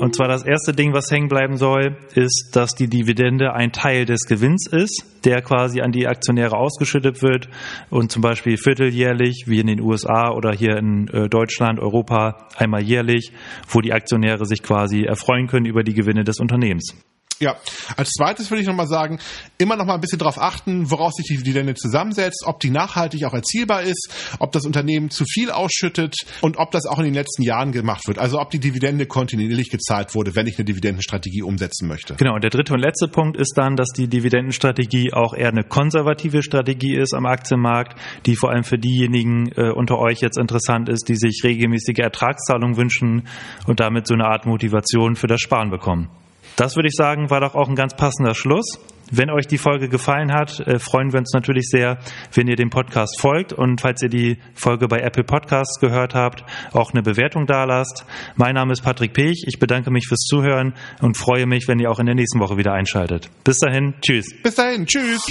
Und 0.00 0.16
zwar 0.16 0.28
das 0.28 0.46
erste 0.46 0.72
Ding, 0.72 0.94
was 0.94 1.10
hängen 1.10 1.28
bleiben 1.28 1.58
soll, 1.58 1.98
ist, 2.14 2.52
dass 2.54 2.74
die 2.74 2.88
Dividende 2.88 3.52
ein 3.52 3.70
Teil 3.70 4.06
des 4.06 4.22
Gewinns 4.24 4.66
ist, 4.66 5.04
der 5.26 5.42
quasi 5.42 5.82
an 5.82 5.92
die 5.92 6.06
Aktionäre 6.06 6.56
ausgeschüttet 6.56 7.22
wird 7.22 7.50
und 7.90 8.10
zum 8.10 8.22
Beispiel 8.22 8.56
vierteljährlich, 8.56 9.44
wie 9.46 9.60
in 9.60 9.66
den 9.66 9.82
USA 9.82 10.30
oder 10.30 10.52
hier 10.52 10.78
in 10.78 11.06
äh, 11.08 11.28
Deutschland, 11.28 11.78
Europa, 11.78 12.48
einmal 12.56 12.82
jährlich, 12.82 13.32
wo 13.68 13.82
die 13.82 13.92
Aktionäre 13.92 14.46
sich 14.46 14.62
quasi 14.62 15.02
erfreuen 15.02 15.48
können 15.48 15.66
über 15.66 15.82
die 15.82 15.92
Gewinne 15.92 16.24
des 16.24 16.40
Unternehmens. 16.40 16.94
Ja, 17.42 17.56
als 17.96 18.10
zweites 18.10 18.50
würde 18.50 18.60
ich 18.60 18.66
nochmal 18.66 18.86
sagen, 18.86 19.18
immer 19.56 19.74
noch 19.76 19.86
mal 19.86 19.94
ein 19.94 20.00
bisschen 20.02 20.18
darauf 20.18 20.38
achten, 20.38 20.90
woraus 20.90 21.14
sich 21.14 21.26
die 21.26 21.38
Dividende 21.38 21.72
zusammensetzt, 21.72 22.44
ob 22.44 22.60
die 22.60 22.68
nachhaltig 22.68 23.24
auch 23.24 23.32
erzielbar 23.32 23.80
ist, 23.80 24.36
ob 24.40 24.52
das 24.52 24.66
Unternehmen 24.66 25.08
zu 25.08 25.24
viel 25.24 25.50
ausschüttet 25.50 26.16
und 26.42 26.58
ob 26.58 26.70
das 26.70 26.84
auch 26.84 26.98
in 26.98 27.06
den 27.06 27.14
letzten 27.14 27.42
Jahren 27.42 27.72
gemacht 27.72 28.06
wird. 28.06 28.18
Also 28.18 28.38
ob 28.38 28.50
die 28.50 28.58
Dividende 28.58 29.06
kontinuierlich 29.06 29.70
gezahlt 29.70 30.14
wurde, 30.14 30.36
wenn 30.36 30.46
ich 30.48 30.58
eine 30.58 30.66
Dividendenstrategie 30.66 31.40
umsetzen 31.40 31.88
möchte. 31.88 32.14
Genau, 32.16 32.34
und 32.34 32.44
der 32.44 32.50
dritte 32.50 32.74
und 32.74 32.80
letzte 32.80 33.08
Punkt 33.08 33.38
ist 33.38 33.54
dann, 33.56 33.74
dass 33.74 33.88
die 33.88 34.06
Dividendenstrategie 34.06 35.14
auch 35.14 35.32
eher 35.32 35.48
eine 35.48 35.64
konservative 35.64 36.42
Strategie 36.42 36.94
ist 36.94 37.14
am 37.14 37.24
Aktienmarkt, 37.24 37.98
die 38.26 38.36
vor 38.36 38.50
allem 38.50 38.64
für 38.64 38.78
diejenigen 38.78 39.50
äh, 39.56 39.70
unter 39.70 39.98
euch 39.98 40.20
jetzt 40.20 40.36
interessant 40.36 40.90
ist, 40.90 41.08
die 41.08 41.16
sich 41.16 41.40
regelmäßige 41.42 42.00
Ertragszahlungen 42.00 42.76
wünschen 42.76 43.26
und 43.66 43.80
damit 43.80 44.06
so 44.06 44.12
eine 44.12 44.26
Art 44.26 44.44
Motivation 44.44 45.16
für 45.16 45.26
das 45.26 45.40
Sparen 45.40 45.70
bekommen. 45.70 46.10
Das 46.60 46.76
würde 46.76 46.88
ich 46.88 46.94
sagen, 46.94 47.30
war 47.30 47.40
doch 47.40 47.54
auch 47.54 47.70
ein 47.70 47.74
ganz 47.74 47.96
passender 47.96 48.34
Schluss. 48.34 48.78
Wenn 49.10 49.30
euch 49.30 49.46
die 49.46 49.56
Folge 49.56 49.88
gefallen 49.88 50.30
hat, 50.30 50.60
äh, 50.60 50.78
freuen 50.78 51.10
wir 51.10 51.18
uns 51.18 51.32
natürlich 51.32 51.70
sehr, 51.70 51.96
wenn 52.34 52.48
ihr 52.48 52.54
dem 52.54 52.68
Podcast 52.68 53.18
folgt 53.18 53.54
und 53.54 53.80
falls 53.80 54.02
ihr 54.02 54.10
die 54.10 54.36
Folge 54.52 54.86
bei 54.86 54.98
Apple 54.98 55.24
Podcasts 55.24 55.80
gehört 55.80 56.14
habt, 56.14 56.44
auch 56.74 56.92
eine 56.92 57.00
Bewertung 57.02 57.46
dalasst. 57.46 58.04
Mein 58.36 58.56
Name 58.56 58.74
ist 58.74 58.82
Patrick 58.82 59.14
Pech. 59.14 59.42
Ich 59.46 59.58
bedanke 59.58 59.90
mich 59.90 60.06
fürs 60.06 60.20
Zuhören 60.20 60.74
und 61.00 61.16
freue 61.16 61.46
mich, 61.46 61.66
wenn 61.66 61.78
ihr 61.78 61.90
auch 61.90 61.98
in 61.98 62.04
der 62.04 62.14
nächsten 62.14 62.40
Woche 62.40 62.58
wieder 62.58 62.74
einschaltet. 62.74 63.30
Bis 63.42 63.56
dahin, 63.60 63.94
tschüss. 64.02 64.26
Bis 64.42 64.54
dahin, 64.54 64.84
tschüss. 64.84 65.24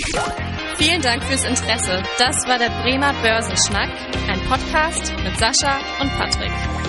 Vielen 0.78 1.02
Dank 1.04 1.24
fürs 1.26 1.46
Interesse. 1.46 2.02
Das 2.18 2.48
war 2.48 2.58
der 2.58 2.72
Bremer 2.82 3.14
Börsenschnack, 3.22 3.92
ein 4.28 4.40
Podcast 4.50 5.14
mit 5.24 5.38
Sascha 5.38 5.78
und 6.02 6.10
Patrick. 6.18 6.89